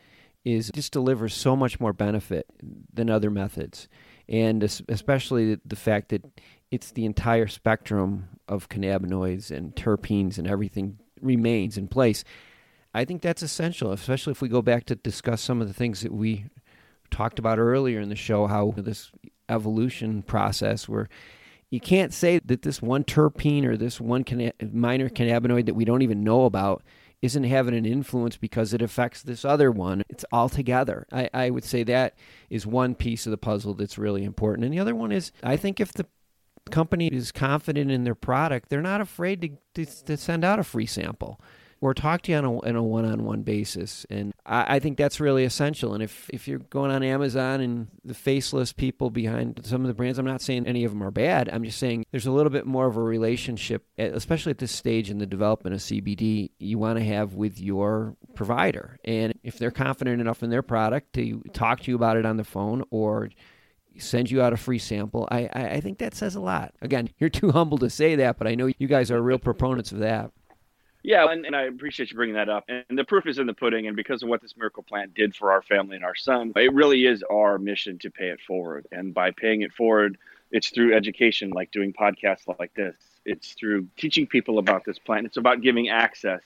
is 0.44 0.70
just 0.74 0.92
delivers 0.92 1.34
so 1.34 1.56
much 1.56 1.80
more 1.80 1.92
benefit 1.92 2.46
than 2.92 3.10
other 3.10 3.30
methods, 3.30 3.88
and 4.28 4.62
especially 4.62 5.58
the 5.64 5.76
fact 5.76 6.10
that 6.10 6.24
it's 6.70 6.92
the 6.92 7.04
entire 7.04 7.48
spectrum 7.48 8.28
of 8.48 8.68
cannabinoids 8.68 9.50
and 9.50 9.74
terpenes 9.74 10.38
and 10.38 10.46
everything 10.46 10.98
remains 11.20 11.76
in 11.76 11.88
place. 11.88 12.22
I 12.94 13.04
think 13.04 13.22
that's 13.22 13.42
essential, 13.42 13.92
especially 13.92 14.30
if 14.30 14.40
we 14.40 14.48
go 14.48 14.62
back 14.62 14.86
to 14.86 14.94
discuss 14.94 15.42
some 15.42 15.60
of 15.60 15.68
the 15.68 15.74
things 15.74 16.00
that 16.02 16.12
we 16.12 16.46
talked 17.10 17.38
about 17.38 17.58
earlier 17.58 18.00
in 18.00 18.08
the 18.08 18.16
show, 18.16 18.46
how 18.46 18.72
this 18.76 19.10
evolution 19.48 20.22
process 20.22 20.88
where 20.88 21.08
you 21.70 21.80
can't 21.80 22.12
say 22.12 22.40
that 22.44 22.62
this 22.62 22.80
one 22.80 23.04
terpene 23.04 23.64
or 23.64 23.76
this 23.76 24.00
one 24.00 24.24
minor 24.72 25.08
cannabinoid 25.08 25.66
that 25.66 25.74
we 25.74 25.84
don't 25.84 26.02
even 26.02 26.22
know 26.22 26.44
about 26.44 26.82
isn't 27.22 27.44
having 27.44 27.74
an 27.74 27.86
influence 27.86 28.36
because 28.36 28.72
it 28.72 28.82
affects 28.82 29.22
this 29.22 29.44
other 29.44 29.70
one. 29.70 30.02
It's 30.08 30.24
all 30.30 30.48
together. 30.48 31.06
I, 31.10 31.28
I 31.32 31.50
would 31.50 31.64
say 31.64 31.82
that 31.84 32.14
is 32.50 32.66
one 32.66 32.94
piece 32.94 33.26
of 33.26 33.30
the 33.30 33.38
puzzle 33.38 33.74
that's 33.74 33.98
really 33.98 34.22
important. 34.22 34.64
And 34.64 34.72
the 34.72 34.78
other 34.78 34.94
one 34.94 35.12
is 35.12 35.32
I 35.42 35.56
think 35.56 35.80
if 35.80 35.92
the 35.92 36.06
company 36.70 37.08
is 37.08 37.32
confident 37.32 37.90
in 37.90 38.04
their 38.04 38.14
product, 38.14 38.68
they're 38.68 38.82
not 38.82 39.00
afraid 39.00 39.40
to, 39.42 39.84
to, 39.84 40.04
to 40.04 40.16
send 40.16 40.44
out 40.44 40.58
a 40.58 40.64
free 40.64 40.86
sample 40.86 41.40
or 41.86 41.94
talk 41.94 42.20
to 42.20 42.32
you 42.32 42.38
on 42.38 42.44
a, 42.44 42.74
a 42.74 42.82
one-on-one 42.82 43.42
basis 43.42 44.04
and 44.10 44.34
I, 44.44 44.74
I, 44.74 44.78
think 44.80 44.98
that's 44.98 45.20
really 45.20 45.44
essential 45.44 45.94
and 45.94 46.02
if, 46.02 46.28
if 46.32 46.48
you're 46.48 46.58
going 46.58 46.90
on 46.90 47.04
amazon 47.04 47.60
and 47.60 47.86
the 48.04 48.12
faceless 48.12 48.72
people 48.72 49.08
behind 49.08 49.60
some 49.64 49.82
of 49.82 49.86
the 49.86 49.94
brands 49.94 50.18
i'm 50.18 50.26
not 50.26 50.42
saying 50.42 50.66
any 50.66 50.82
of 50.82 50.90
them 50.90 51.00
are 51.00 51.12
bad 51.12 51.48
i'm 51.52 51.62
just 51.62 51.78
saying 51.78 52.04
there's 52.10 52.26
a 52.26 52.32
little 52.32 52.50
bit 52.50 52.66
more 52.66 52.88
of 52.88 52.96
a 52.96 53.00
relationship 53.02 53.84
especially 53.98 54.50
at 54.50 54.58
this 54.58 54.72
stage 54.72 55.10
in 55.10 55.18
the 55.18 55.26
development 55.26 55.74
of 55.74 55.80
cbd 55.80 56.50
you 56.58 56.76
want 56.76 56.98
to 56.98 57.04
have 57.04 57.34
with 57.34 57.60
your 57.60 58.16
provider 58.34 58.98
and 59.04 59.38
if 59.44 59.56
they're 59.56 59.70
confident 59.70 60.20
enough 60.20 60.42
in 60.42 60.50
their 60.50 60.62
product 60.62 61.12
to 61.12 61.40
talk 61.52 61.78
to 61.78 61.92
you 61.92 61.94
about 61.94 62.16
it 62.16 62.26
on 62.26 62.36
the 62.36 62.44
phone 62.44 62.82
or 62.90 63.30
send 63.98 64.30
you 64.30 64.42
out 64.42 64.52
a 64.52 64.58
free 64.58 64.78
sample. 64.78 65.26
I, 65.30 65.48
I, 65.54 65.68
I, 65.68 65.80
think 65.80 65.96
that 66.00 66.14
says 66.14 66.34
a 66.34 66.40
lot. 66.40 66.74
Again, 66.82 67.08
you're 67.18 67.30
too 67.30 67.50
humble 67.52 67.78
to 67.78 67.88
say 67.88 68.16
that, 68.16 68.36
but 68.36 68.46
I 68.46 68.54
know 68.54 68.70
you 68.78 68.88
guys 68.88 69.10
are 69.10 69.22
real 69.22 69.38
proponents 69.38 69.90
of 69.90 70.00
that. 70.00 70.32
Yeah, 71.06 71.30
and, 71.30 71.46
and, 71.46 71.54
I 71.54 71.62
appreciate 71.62 72.10
you 72.10 72.16
bringing 72.16 72.34
that 72.34 72.48
up. 72.48 72.64
And 72.68 72.98
the 72.98 73.04
proof 73.04 73.28
is 73.28 73.38
in 73.38 73.46
the 73.46 73.54
pudding. 73.54 73.86
And 73.86 73.94
because 73.94 74.24
of 74.24 74.28
what 74.28 74.42
this 74.42 74.56
miracle 74.56 74.82
plant 74.82 75.14
did 75.14 75.36
for 75.36 75.52
our 75.52 75.62
family 75.62 75.94
and 75.94 76.04
our 76.04 76.16
son, 76.16 76.52
it 76.56 76.74
really 76.74 77.06
is 77.06 77.22
our 77.30 77.58
mission 77.58 78.00
to 78.00 78.10
pay 78.10 78.30
it 78.30 78.40
forward. 78.40 78.88
And 78.90 79.14
by 79.14 79.30
paying 79.30 79.62
it 79.62 79.72
forward, 79.72 80.18
it's 80.50 80.70
through 80.70 80.96
education, 80.96 81.50
like 81.50 81.70
doing 81.70 81.92
podcasts 81.92 82.52
like 82.58 82.74
this. 82.74 82.96
It's 83.24 83.52
through 83.52 83.86
teaching 83.96 84.26
people 84.26 84.58
about 84.58 84.84
this 84.84 84.98
plant. 84.98 85.26
It's 85.26 85.36
about 85.36 85.60
giving 85.60 85.90
access 85.90 86.42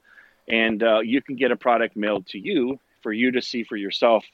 and 0.48 0.82
uh, 0.82 1.00
you 1.00 1.22
can 1.22 1.36
get 1.36 1.50
a 1.50 1.56
product 1.56 1.96
mailed 1.96 2.26
to 2.28 2.38
you 2.38 2.78
for 3.02 3.12
you 3.12 3.32
to 3.32 3.42
see 3.42 3.64
for 3.64 3.76
yourself. 3.76 4.24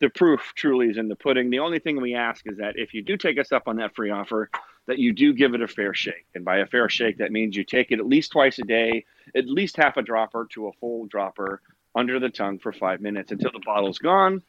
The 0.00 0.08
proof 0.08 0.52
truly 0.56 0.88
is 0.88 0.98
in 0.98 1.08
the 1.08 1.16
pudding. 1.16 1.50
The 1.50 1.60
only 1.60 1.78
thing 1.78 2.00
we 2.00 2.14
ask 2.14 2.46
is 2.46 2.58
that 2.58 2.74
if 2.76 2.94
you 2.94 3.02
do 3.02 3.16
take 3.16 3.38
us 3.38 3.52
up 3.52 3.68
on 3.68 3.76
that 3.76 3.94
free 3.94 4.10
offer, 4.10 4.50
that 4.86 4.98
you 4.98 5.12
do 5.12 5.32
give 5.32 5.54
it 5.54 5.62
a 5.62 5.68
fair 5.68 5.94
shake. 5.94 6.26
And 6.34 6.44
by 6.44 6.58
a 6.58 6.66
fair 6.66 6.88
shake, 6.88 7.18
that 7.18 7.32
means 7.32 7.56
you 7.56 7.64
take 7.64 7.90
it 7.90 8.00
at 8.00 8.06
least 8.06 8.32
twice 8.32 8.58
a 8.58 8.62
day, 8.62 9.04
at 9.34 9.46
least 9.46 9.76
half 9.76 9.96
a 9.96 10.02
dropper 10.02 10.46
to 10.52 10.68
a 10.68 10.72
full 10.72 11.06
dropper 11.06 11.62
under 11.94 12.18
the 12.18 12.28
tongue 12.28 12.58
for 12.58 12.72
five 12.72 13.00
minutes 13.00 13.32
until 13.32 13.52
the 13.52 13.62
bottle's 13.64 13.98
gone. 13.98 14.42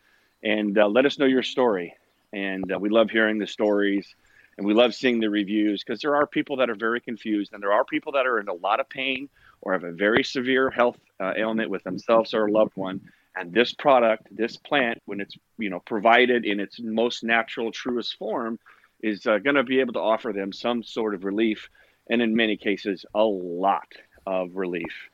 And 0.43 0.77
uh, 0.77 0.87
let 0.87 1.05
us 1.05 1.17
know 1.17 1.25
your 1.25 1.43
story. 1.43 1.95
And 2.33 2.69
uh, 2.71 2.79
we 2.79 2.89
love 2.89 3.09
hearing 3.09 3.37
the 3.37 3.47
stories 3.47 4.13
and 4.57 4.65
we 4.65 4.73
love 4.73 4.93
seeing 4.93 5.19
the 5.19 5.29
reviews 5.29 5.83
because 5.83 6.01
there 6.01 6.15
are 6.15 6.25
people 6.25 6.57
that 6.57 6.69
are 6.69 6.75
very 6.75 7.01
confused 7.01 7.53
and 7.53 7.61
there 7.61 7.73
are 7.73 7.85
people 7.85 8.13
that 8.13 8.25
are 8.25 8.39
in 8.39 8.47
a 8.47 8.53
lot 8.53 8.79
of 8.79 8.89
pain 8.89 9.29
or 9.65 9.73
have 9.73 9.83
a 9.83 9.91
very 9.91 10.23
severe 10.23 10.69
health 10.69 10.97
uh, 11.19 11.33
ailment 11.35 11.69
with 11.69 11.83
themselves 11.83 12.33
or 12.33 12.45
a 12.45 12.51
loved 12.51 12.75
one 12.75 13.01
and 13.35 13.51
this 13.51 13.73
product 13.73 14.27
this 14.31 14.55
plant 14.55 15.01
when 15.05 15.19
it's 15.19 15.35
you 15.57 15.69
know 15.69 15.79
provided 15.81 16.45
in 16.45 16.59
its 16.61 16.79
most 16.79 17.23
natural 17.23 17.71
truest 17.71 18.17
form 18.17 18.57
is 19.01 19.25
uh, 19.27 19.37
going 19.39 19.55
to 19.55 19.63
be 19.63 19.81
able 19.81 19.93
to 19.93 19.99
offer 19.99 20.31
them 20.31 20.53
some 20.53 20.83
sort 20.83 21.13
of 21.13 21.25
relief 21.25 21.69
and 22.09 22.21
in 22.21 22.35
many 22.35 22.55
cases 22.55 23.05
a 23.13 23.23
lot 23.23 23.87
of 24.25 24.55
relief. 24.55 25.09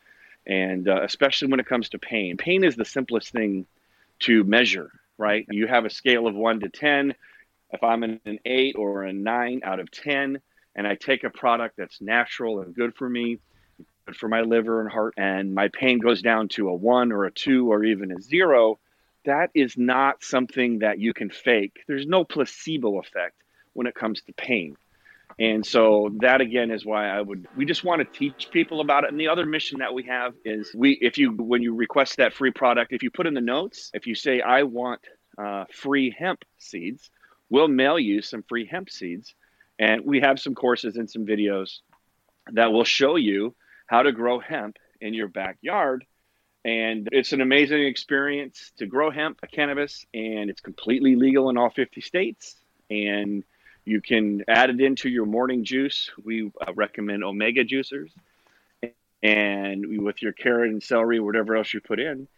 And 0.46 0.88
uh, 0.88 1.02
especially 1.04 1.50
when 1.50 1.60
it 1.60 1.66
comes 1.66 1.90
to 1.90 2.00
pain. 2.00 2.38
Pain 2.38 2.64
is 2.64 2.76
the 2.76 2.86
simplest 2.86 3.32
thing 3.32 3.66
to 4.20 4.44
measure 4.44 4.92
right? 5.22 5.46
You 5.52 5.68
have 5.68 5.86
a 5.86 5.90
scale 5.90 6.26
of 6.26 6.34
1 6.36 6.62
to 6.62 6.70
10 6.70 7.14
if 7.74 7.84
i'm 7.84 8.04
in 8.04 8.20
an 8.26 8.40
8 8.44 8.76
or 8.78 9.04
a 9.04 9.14
9 9.14 9.62
out 9.64 9.80
of 9.80 9.90
10 9.92 10.42
and 10.76 10.88
i 10.88 10.96
take 10.96 11.24
a 11.24 11.30
product 11.30 11.78
that's 11.78 12.02
natural 12.02 12.62
and 12.62 12.76
good 12.76 12.96
for 12.96 13.10
me 13.10 13.40
for 14.14 14.28
my 14.28 14.42
liver 14.42 14.82
and 14.82 14.92
heart, 14.92 15.14
and 15.18 15.54
my 15.54 15.70
pain 15.70 16.00
goes 16.00 16.22
down 16.22 16.48
to 16.50 16.70
a 16.70 16.74
one 16.74 17.12
or 17.12 17.26
a 17.26 17.32
two 17.32 17.72
or 17.72 17.84
even 17.84 18.12
a 18.12 18.22
zero, 18.22 18.80
that 19.26 19.52
is 19.54 19.78
not 19.78 20.24
something 20.24 20.80
that 20.80 21.00
you 21.00 21.14
can 21.14 21.30
fake. 21.30 21.84
There's 21.88 22.08
no 22.08 22.24
placebo 22.24 23.00
effect 23.00 23.36
when 23.74 23.88
it 23.88 23.96
comes 23.96 24.22
to 24.22 24.34
pain. 24.34 24.76
And 25.40 25.66
so 25.66 26.12
that 26.20 26.42
again 26.42 26.72
is 26.72 26.86
why 26.86 27.08
I 27.08 27.22
would 27.22 27.48
we 27.56 27.66
just 27.66 27.84
want 27.84 28.00
to 28.00 28.20
teach 28.20 28.50
people 28.52 28.82
about 28.82 29.06
it. 29.06 29.12
And 29.12 29.20
the 29.20 29.30
other 29.30 29.46
mission 29.46 29.80
that 29.80 29.94
we 29.94 30.04
have 30.04 30.34
is 30.44 30.72
we 30.76 30.92
if 31.02 31.18
you 31.18 31.32
when 31.32 31.62
you 31.62 31.74
request 31.74 32.18
that 32.18 32.34
free 32.34 32.52
product, 32.52 32.92
if 32.92 33.02
you 33.02 33.10
put 33.10 33.28
in 33.28 33.34
the 33.34 33.42
notes, 33.42 33.92
if 33.94 34.08
you 34.08 34.16
say 34.16 34.42
I 34.42 34.64
want 34.64 35.02
uh, 35.38 35.66
free 35.72 36.14
hemp 36.18 36.44
seeds, 36.58 37.10
we'll 37.50 37.68
mail 37.68 37.98
you 37.98 38.22
some 38.22 38.44
free 38.44 38.66
hemp 38.66 38.90
seeds. 38.90 39.34
And 39.80 40.06
we 40.06 40.20
have 40.20 40.40
some 40.40 40.54
courses 40.54 40.98
and 40.98 41.10
some 41.10 41.26
videos 41.26 41.80
that 42.52 42.72
will 42.72 42.84
show 42.84 43.16
you 43.16 43.56
how 43.92 44.02
to 44.04 44.14
grow 44.14 44.40
hemp 44.40 44.78
in 45.02 45.14
your 45.14 45.28
backyard. 45.28 46.06
And 46.64 47.10
it's 47.12 47.34
an 47.34 47.42
amazing 47.42 47.84
experience 47.84 48.72
to 48.78 48.86
grow 48.86 49.12
hemp 49.12 49.40
a 49.44 49.48
cannabis, 49.48 50.06
and 50.14 50.50
it's 50.50 50.62
completely 50.62 51.16
legal 51.18 51.50
in 51.50 51.58
all 51.58 51.70
50 51.70 52.00
states. 52.00 52.56
And 52.90 53.44
you 53.84 54.00
can 54.00 54.46
add 54.48 54.70
it 54.70 54.80
into 54.80 55.10
your 55.10 55.26
morning 55.26 55.66
juice. 55.66 56.10
We 56.24 56.52
uh, 56.66 56.74
recommend 56.74 57.26
omega 57.26 57.66
juicers, 57.66 58.12
and 59.22 60.02
with 60.02 60.22
your 60.22 60.32
carrot 60.32 60.72
and 60.72 60.82
celery, 60.82 61.20
whatever 61.20 61.58
else 61.58 61.74
you 61.74 61.82
put 61.82 62.00
in. 62.00 62.30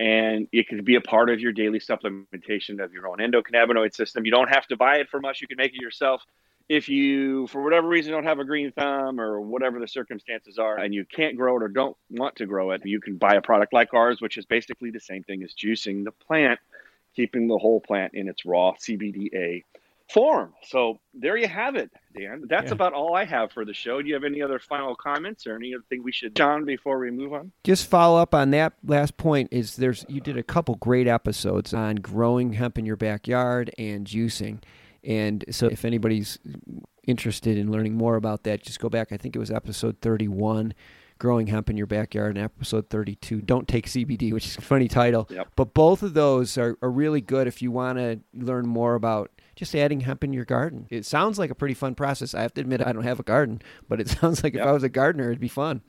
And 0.00 0.48
it 0.50 0.66
can 0.68 0.82
be 0.82 0.94
a 0.94 1.02
part 1.02 1.28
of 1.28 1.40
your 1.40 1.52
daily 1.52 1.78
supplementation 1.78 2.82
of 2.82 2.94
your 2.94 3.06
own 3.08 3.18
endocannabinoid 3.18 3.94
system. 3.94 4.24
You 4.24 4.32
don't 4.32 4.48
have 4.48 4.66
to 4.68 4.76
buy 4.76 4.96
it 4.96 5.10
from 5.10 5.26
us, 5.26 5.42
you 5.42 5.46
can 5.46 5.58
make 5.58 5.74
it 5.74 5.82
yourself 5.82 6.22
if 6.68 6.88
you, 6.88 7.46
for 7.48 7.62
whatever 7.62 7.88
reason, 7.88 8.12
don't 8.12 8.24
have 8.24 8.38
a 8.38 8.44
green 8.44 8.72
thumb 8.72 9.20
or 9.20 9.40
whatever 9.40 9.80
the 9.80 9.88
circumstances 9.88 10.58
are, 10.58 10.78
and 10.78 10.94
you 10.94 11.04
can't 11.04 11.36
grow 11.36 11.56
it 11.56 11.62
or 11.62 11.68
don't 11.68 11.96
want 12.10 12.36
to 12.36 12.46
grow 12.46 12.70
it, 12.72 12.82
you 12.84 13.00
can 13.00 13.16
buy 13.16 13.34
a 13.34 13.42
product 13.42 13.72
like 13.72 13.94
ours, 13.94 14.20
which 14.20 14.38
is 14.38 14.46
basically 14.46 14.90
the 14.90 15.00
same 15.00 15.22
thing 15.22 15.42
as 15.42 15.54
juicing 15.54 16.04
the 16.04 16.12
plant, 16.12 16.60
keeping 17.14 17.48
the 17.48 17.58
whole 17.58 17.80
plant 17.80 18.14
in 18.14 18.28
its 18.28 18.44
raw 18.44 18.72
CBDA 18.72 19.64
form. 20.12 20.52
So 20.64 21.00
there 21.14 21.36
you 21.36 21.48
have 21.48 21.74
it, 21.76 21.90
Dan. 22.16 22.44
That's 22.48 22.66
yeah. 22.66 22.72
about 22.72 22.92
all 22.92 23.14
I 23.14 23.24
have 23.24 23.52
for 23.52 23.64
the 23.64 23.74
show. 23.74 24.02
Do 24.02 24.08
you 24.08 24.14
have 24.14 24.24
any 24.24 24.42
other 24.42 24.58
final 24.58 24.94
comments 24.94 25.46
or 25.46 25.56
any 25.56 25.74
other 25.74 25.84
thing 25.88 26.02
we 26.02 26.12
should, 26.12 26.36
John, 26.36 26.64
before 26.64 26.98
we 26.98 27.10
move 27.10 27.32
on? 27.32 27.52
Just 27.64 27.86
follow 27.86 28.20
up 28.20 28.34
on 28.34 28.50
that 28.50 28.74
last 28.84 29.16
point. 29.16 29.48
Is 29.50 29.76
there's 29.76 30.04
you 30.08 30.20
did 30.20 30.36
a 30.36 30.42
couple 30.42 30.74
great 30.76 31.06
episodes 31.06 31.72
on 31.72 31.96
growing 31.96 32.52
hemp 32.54 32.78
in 32.78 32.86
your 32.86 32.96
backyard 32.96 33.70
and 33.78 34.06
juicing. 34.06 34.58
And 35.04 35.44
so, 35.50 35.66
if 35.66 35.84
anybody's 35.84 36.38
interested 37.06 37.58
in 37.58 37.70
learning 37.70 37.94
more 37.94 38.16
about 38.16 38.44
that, 38.44 38.62
just 38.62 38.80
go 38.80 38.88
back. 38.88 39.12
I 39.12 39.16
think 39.16 39.34
it 39.34 39.38
was 39.38 39.50
episode 39.50 39.96
31, 40.00 40.74
Growing 41.18 41.48
Hemp 41.48 41.68
in 41.68 41.76
Your 41.76 41.86
Backyard, 41.86 42.36
and 42.36 42.44
episode 42.44 42.88
32, 42.88 43.40
Don't 43.40 43.66
Take 43.66 43.86
CBD, 43.86 44.32
which 44.32 44.46
is 44.46 44.56
a 44.56 44.60
funny 44.60 44.88
title. 44.88 45.26
Yep. 45.30 45.48
But 45.56 45.74
both 45.74 46.02
of 46.02 46.14
those 46.14 46.56
are, 46.56 46.78
are 46.82 46.90
really 46.90 47.20
good 47.20 47.46
if 47.46 47.60
you 47.62 47.70
want 47.72 47.98
to 47.98 48.20
learn 48.34 48.66
more 48.68 48.94
about 48.94 49.30
just 49.56 49.74
adding 49.74 50.00
hemp 50.00 50.22
in 50.22 50.32
your 50.32 50.44
garden. 50.44 50.86
It 50.90 51.04
sounds 51.04 51.38
like 51.38 51.50
a 51.50 51.54
pretty 51.54 51.74
fun 51.74 51.94
process. 51.94 52.34
I 52.34 52.42
have 52.42 52.54
to 52.54 52.60
admit, 52.60 52.86
I 52.86 52.92
don't 52.92 53.02
have 53.02 53.20
a 53.20 53.24
garden, 53.24 53.60
but 53.88 54.00
it 54.00 54.08
sounds 54.20 54.44
like 54.44 54.54
yep. 54.54 54.62
if 54.62 54.68
I 54.68 54.72
was 54.72 54.84
a 54.84 54.88
gardener, 54.88 55.26
it'd 55.26 55.40
be 55.40 55.48
fun. 55.48 55.82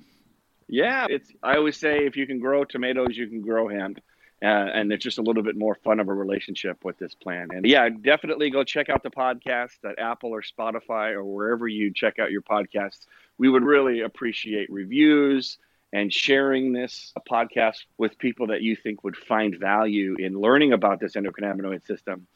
Yeah, 0.67 1.05
it's. 1.09 1.31
I 1.43 1.57
always 1.57 1.77
say 1.77 2.05
if 2.05 2.15
you 2.15 2.25
can 2.25 2.39
grow 2.39 2.63
tomatoes, 2.63 3.15
you 3.15 3.27
can 3.27 3.41
grow 3.41 3.67
hemp 3.67 3.99
uh, 4.43 4.67
and 4.73 4.91
it's 4.91 5.03
just 5.03 5.19
a 5.19 5.21
little 5.21 5.41
bit 5.41 5.55
more 5.55 5.75
fun 5.85 6.01
of 6.01 6.09
a 6.09 6.13
relationship 6.13 6.83
with 6.83 6.97
this 6.97 7.15
plan. 7.15 7.47
And 7.51 7.65
yeah, 7.65 7.87
definitely 7.87 8.49
go 8.49 8.65
check 8.65 8.89
out 8.89 9.01
the 9.01 9.09
podcast 9.09 9.77
at 9.85 9.97
Apple 9.99 10.31
or 10.31 10.41
Spotify 10.41 11.13
or 11.13 11.23
wherever 11.23 11.65
you 11.65 11.93
check 11.93 12.19
out 12.19 12.29
your 12.29 12.41
podcasts. 12.41 13.05
We 13.37 13.47
would 13.47 13.63
really 13.63 14.01
appreciate 14.01 14.69
reviews 14.69 15.57
and 15.93 16.11
sharing 16.11 16.73
this 16.73 17.13
podcast 17.29 17.85
with 17.97 18.17
people 18.17 18.47
that 18.47 18.61
you 18.61 18.75
think 18.75 19.05
would 19.05 19.15
find 19.15 19.57
value 19.57 20.17
in 20.19 20.37
learning 20.37 20.73
about 20.73 20.99
this 20.99 21.13
endocannabinoid 21.13 21.87
system. 21.87 22.27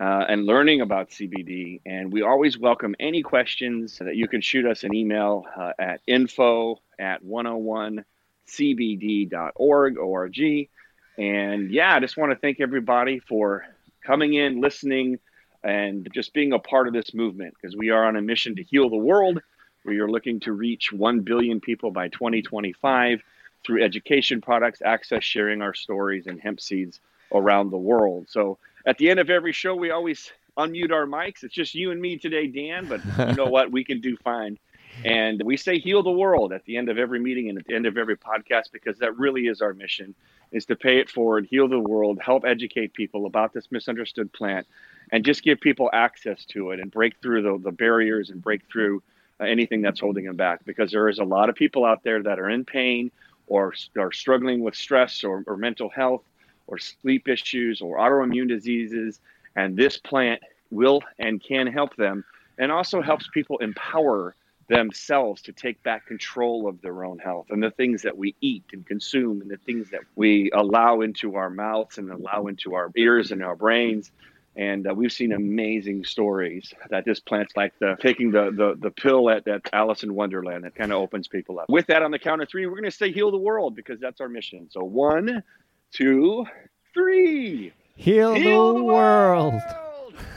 Uh, 0.00 0.24
and 0.28 0.46
learning 0.46 0.80
about 0.80 1.10
CBD. 1.10 1.80
And 1.84 2.12
we 2.12 2.22
always 2.22 2.56
welcome 2.56 2.94
any 3.00 3.20
questions 3.20 3.98
that 3.98 4.14
you 4.14 4.28
can 4.28 4.40
shoot 4.40 4.64
us 4.64 4.84
an 4.84 4.94
email 4.94 5.44
uh, 5.56 5.72
at 5.76 6.02
info 6.06 6.80
at 7.00 7.24
101cbd.org, 7.24 9.98
O-R-G. 9.98 10.70
And 11.18 11.70
yeah, 11.72 11.96
I 11.96 12.00
just 12.00 12.16
want 12.16 12.30
to 12.30 12.38
thank 12.38 12.60
everybody 12.60 13.18
for 13.18 13.66
coming 14.06 14.34
in, 14.34 14.60
listening, 14.60 15.18
and 15.64 16.08
just 16.14 16.32
being 16.32 16.52
a 16.52 16.58
part 16.60 16.86
of 16.86 16.94
this 16.94 17.12
movement 17.12 17.54
because 17.60 17.76
we 17.76 17.90
are 17.90 18.04
on 18.04 18.16
a 18.16 18.22
mission 18.22 18.54
to 18.56 18.62
heal 18.62 18.88
the 18.88 18.96
world. 18.96 19.40
We 19.84 19.98
are 19.98 20.08
looking 20.08 20.38
to 20.40 20.52
reach 20.52 20.92
1 20.92 21.20
billion 21.20 21.60
people 21.60 21.90
by 21.90 22.08
2025 22.08 23.20
through 23.66 23.82
education 23.82 24.40
products, 24.40 24.80
access, 24.84 25.24
sharing 25.24 25.60
our 25.60 25.74
stories, 25.74 26.28
and 26.28 26.40
hemp 26.40 26.60
seeds 26.60 27.00
around 27.32 27.70
the 27.70 27.78
world. 27.78 28.26
So 28.28 28.58
at 28.86 28.96
the 28.98 29.10
end 29.10 29.18
of 29.18 29.28
every 29.28 29.52
show, 29.52 29.74
we 29.74 29.90
always 29.90 30.30
unmute 30.56 30.92
our 30.92 31.06
mics. 31.06 31.42
It's 31.42 31.54
just 31.54 31.74
you 31.74 31.90
and 31.90 32.00
me 32.00 32.16
today, 32.16 32.46
Dan, 32.46 32.86
but 32.86 33.00
you 33.28 33.34
know 33.34 33.46
what? 33.46 33.72
We 33.72 33.82
can 33.82 34.00
do 34.00 34.16
fine. 34.18 34.56
And 35.04 35.42
we 35.44 35.56
say 35.56 35.78
heal 35.78 36.02
the 36.02 36.10
world 36.10 36.52
at 36.52 36.64
the 36.64 36.76
end 36.76 36.88
of 36.88 36.98
every 36.98 37.20
meeting 37.20 37.48
and 37.48 37.58
at 37.58 37.66
the 37.66 37.74
end 37.74 37.86
of 37.86 37.96
every 37.96 38.16
podcast 38.16 38.72
because 38.72 38.98
that 38.98 39.16
really 39.18 39.46
is 39.46 39.60
our 39.60 39.74
mission 39.74 40.14
is 40.52 40.64
to 40.66 40.76
pay 40.76 40.98
it 40.98 41.10
forward, 41.10 41.46
heal 41.50 41.68
the 41.68 41.78
world, 41.78 42.18
help 42.20 42.44
educate 42.44 42.94
people 42.94 43.26
about 43.26 43.52
this 43.52 43.68
misunderstood 43.70 44.32
plant 44.32 44.66
and 45.12 45.24
just 45.24 45.42
give 45.42 45.60
people 45.60 45.90
access 45.92 46.44
to 46.46 46.70
it 46.70 46.80
and 46.80 46.90
break 46.90 47.14
through 47.20 47.42
the, 47.42 47.58
the 47.62 47.72
barriers 47.72 48.30
and 48.30 48.42
break 48.42 48.62
through 48.70 49.02
uh, 49.40 49.44
anything 49.44 49.82
that's 49.82 50.00
holding 50.00 50.24
them 50.24 50.36
back. 50.36 50.64
Because 50.64 50.90
there 50.90 51.08
is 51.08 51.18
a 51.18 51.24
lot 51.24 51.48
of 51.48 51.54
people 51.54 51.84
out 51.84 52.02
there 52.02 52.22
that 52.22 52.38
are 52.38 52.50
in 52.50 52.64
pain 52.64 53.10
or 53.46 53.74
are 53.98 54.12
struggling 54.12 54.62
with 54.62 54.74
stress 54.74 55.24
or, 55.24 55.44
or 55.46 55.56
mental 55.56 55.88
health 55.88 56.22
or 56.66 56.78
sleep 56.78 57.28
issues 57.28 57.80
or 57.80 57.96
autoimmune 57.98 58.48
diseases 58.48 59.20
and 59.56 59.76
this 59.76 59.96
plant 59.96 60.40
will 60.70 61.02
and 61.18 61.42
can 61.42 61.66
help 61.66 61.96
them 61.96 62.24
and 62.58 62.70
also 62.70 63.00
helps 63.00 63.28
people 63.32 63.58
empower 63.58 64.34
themselves 64.68 65.42
to 65.42 65.52
take 65.52 65.82
back 65.82 66.06
control 66.06 66.68
of 66.68 66.80
their 66.82 67.04
own 67.04 67.18
health 67.18 67.46
and 67.50 67.62
the 67.62 67.70
things 67.70 68.02
that 68.02 68.16
we 68.16 68.34
eat 68.40 68.64
and 68.72 68.86
consume 68.86 69.40
and 69.40 69.50
the 69.50 69.56
things 69.56 69.90
that 69.90 70.00
we 70.14 70.50
allow 70.52 71.00
into 71.00 71.36
our 71.36 71.50
mouths 71.50 71.98
and 71.98 72.10
allow 72.10 72.46
into 72.46 72.74
our 72.74 72.90
ears 72.96 73.32
and 73.32 73.42
our 73.42 73.56
brains 73.56 74.10
and 74.58 74.88
uh, 74.88 74.92
we've 74.92 75.12
seen 75.12 75.32
amazing 75.32 76.04
stories 76.04 76.74
that 76.90 77.04
this 77.04 77.20
plant's 77.20 77.56
like 77.56 77.72
the 77.78 77.96
taking 78.00 78.32
the 78.32 78.50
the, 78.50 78.74
the 78.76 78.90
pill 78.90 79.30
at 79.30 79.44
that 79.44 79.62
Alice 79.72 80.02
in 80.02 80.14
Wonderland 80.14 80.64
that 80.64 80.74
kind 80.74 80.90
of 80.90 80.98
opens 80.98 81.28
people 81.28 81.60
up. 81.60 81.66
With 81.70 81.86
that, 81.86 82.02
on 82.02 82.10
the 82.10 82.18
count 82.18 82.42
of 82.42 82.48
three, 82.48 82.66
we're 82.66 82.72
going 82.72 82.84
to 82.84 82.90
say 82.90 83.12
heal 83.12 83.30
the 83.30 83.38
world 83.38 83.76
because 83.76 84.00
that's 84.00 84.20
our 84.20 84.28
mission. 84.28 84.68
So 84.68 84.82
one, 84.82 85.44
two, 85.92 86.44
three. 86.92 87.72
Heal, 87.94 88.34
heal 88.34 88.74
the, 88.74 88.80
the, 88.80 88.84
world. 88.84 89.54
world. 89.54 89.62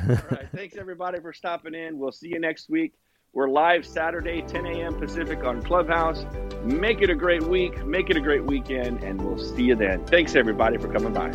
All 0.07 0.15
right. 0.29 0.47
Thanks 0.53 0.77
everybody 0.77 1.19
for 1.19 1.33
stopping 1.33 1.73
in. 1.73 1.97
We'll 1.97 2.11
see 2.11 2.27
you 2.27 2.39
next 2.39 2.69
week. 2.69 2.93
We're 3.33 3.47
live 3.47 3.85
Saturday, 3.85 4.41
10 4.41 4.65
a.m. 4.65 4.99
Pacific 4.99 5.45
on 5.45 5.61
Clubhouse. 5.61 6.25
Make 6.65 7.01
it 7.01 7.09
a 7.09 7.15
great 7.15 7.43
week. 7.43 7.85
Make 7.85 8.09
it 8.09 8.17
a 8.17 8.19
great 8.19 8.43
weekend, 8.43 9.05
and 9.05 9.21
we'll 9.21 9.37
see 9.37 9.63
you 9.63 9.75
then. 9.75 10.05
Thanks 10.05 10.35
everybody 10.35 10.77
for 10.77 10.91
coming 10.91 11.13
by. 11.13 11.31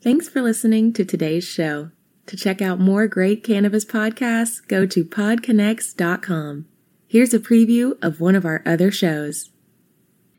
Thanks 0.00 0.30
for 0.30 0.40
listening 0.40 0.94
to 0.94 1.04
today's 1.04 1.44
show. 1.44 1.90
To 2.24 2.36
check 2.36 2.62
out 2.62 2.80
more 2.80 3.06
great 3.08 3.44
cannabis 3.44 3.84
podcasts, 3.84 4.66
go 4.66 4.86
to 4.86 5.04
podconnects.com. 5.04 6.64
Here's 7.06 7.34
a 7.34 7.40
preview 7.40 8.02
of 8.02 8.22
one 8.22 8.34
of 8.34 8.46
our 8.46 8.62
other 8.64 8.90
shows. 8.90 9.50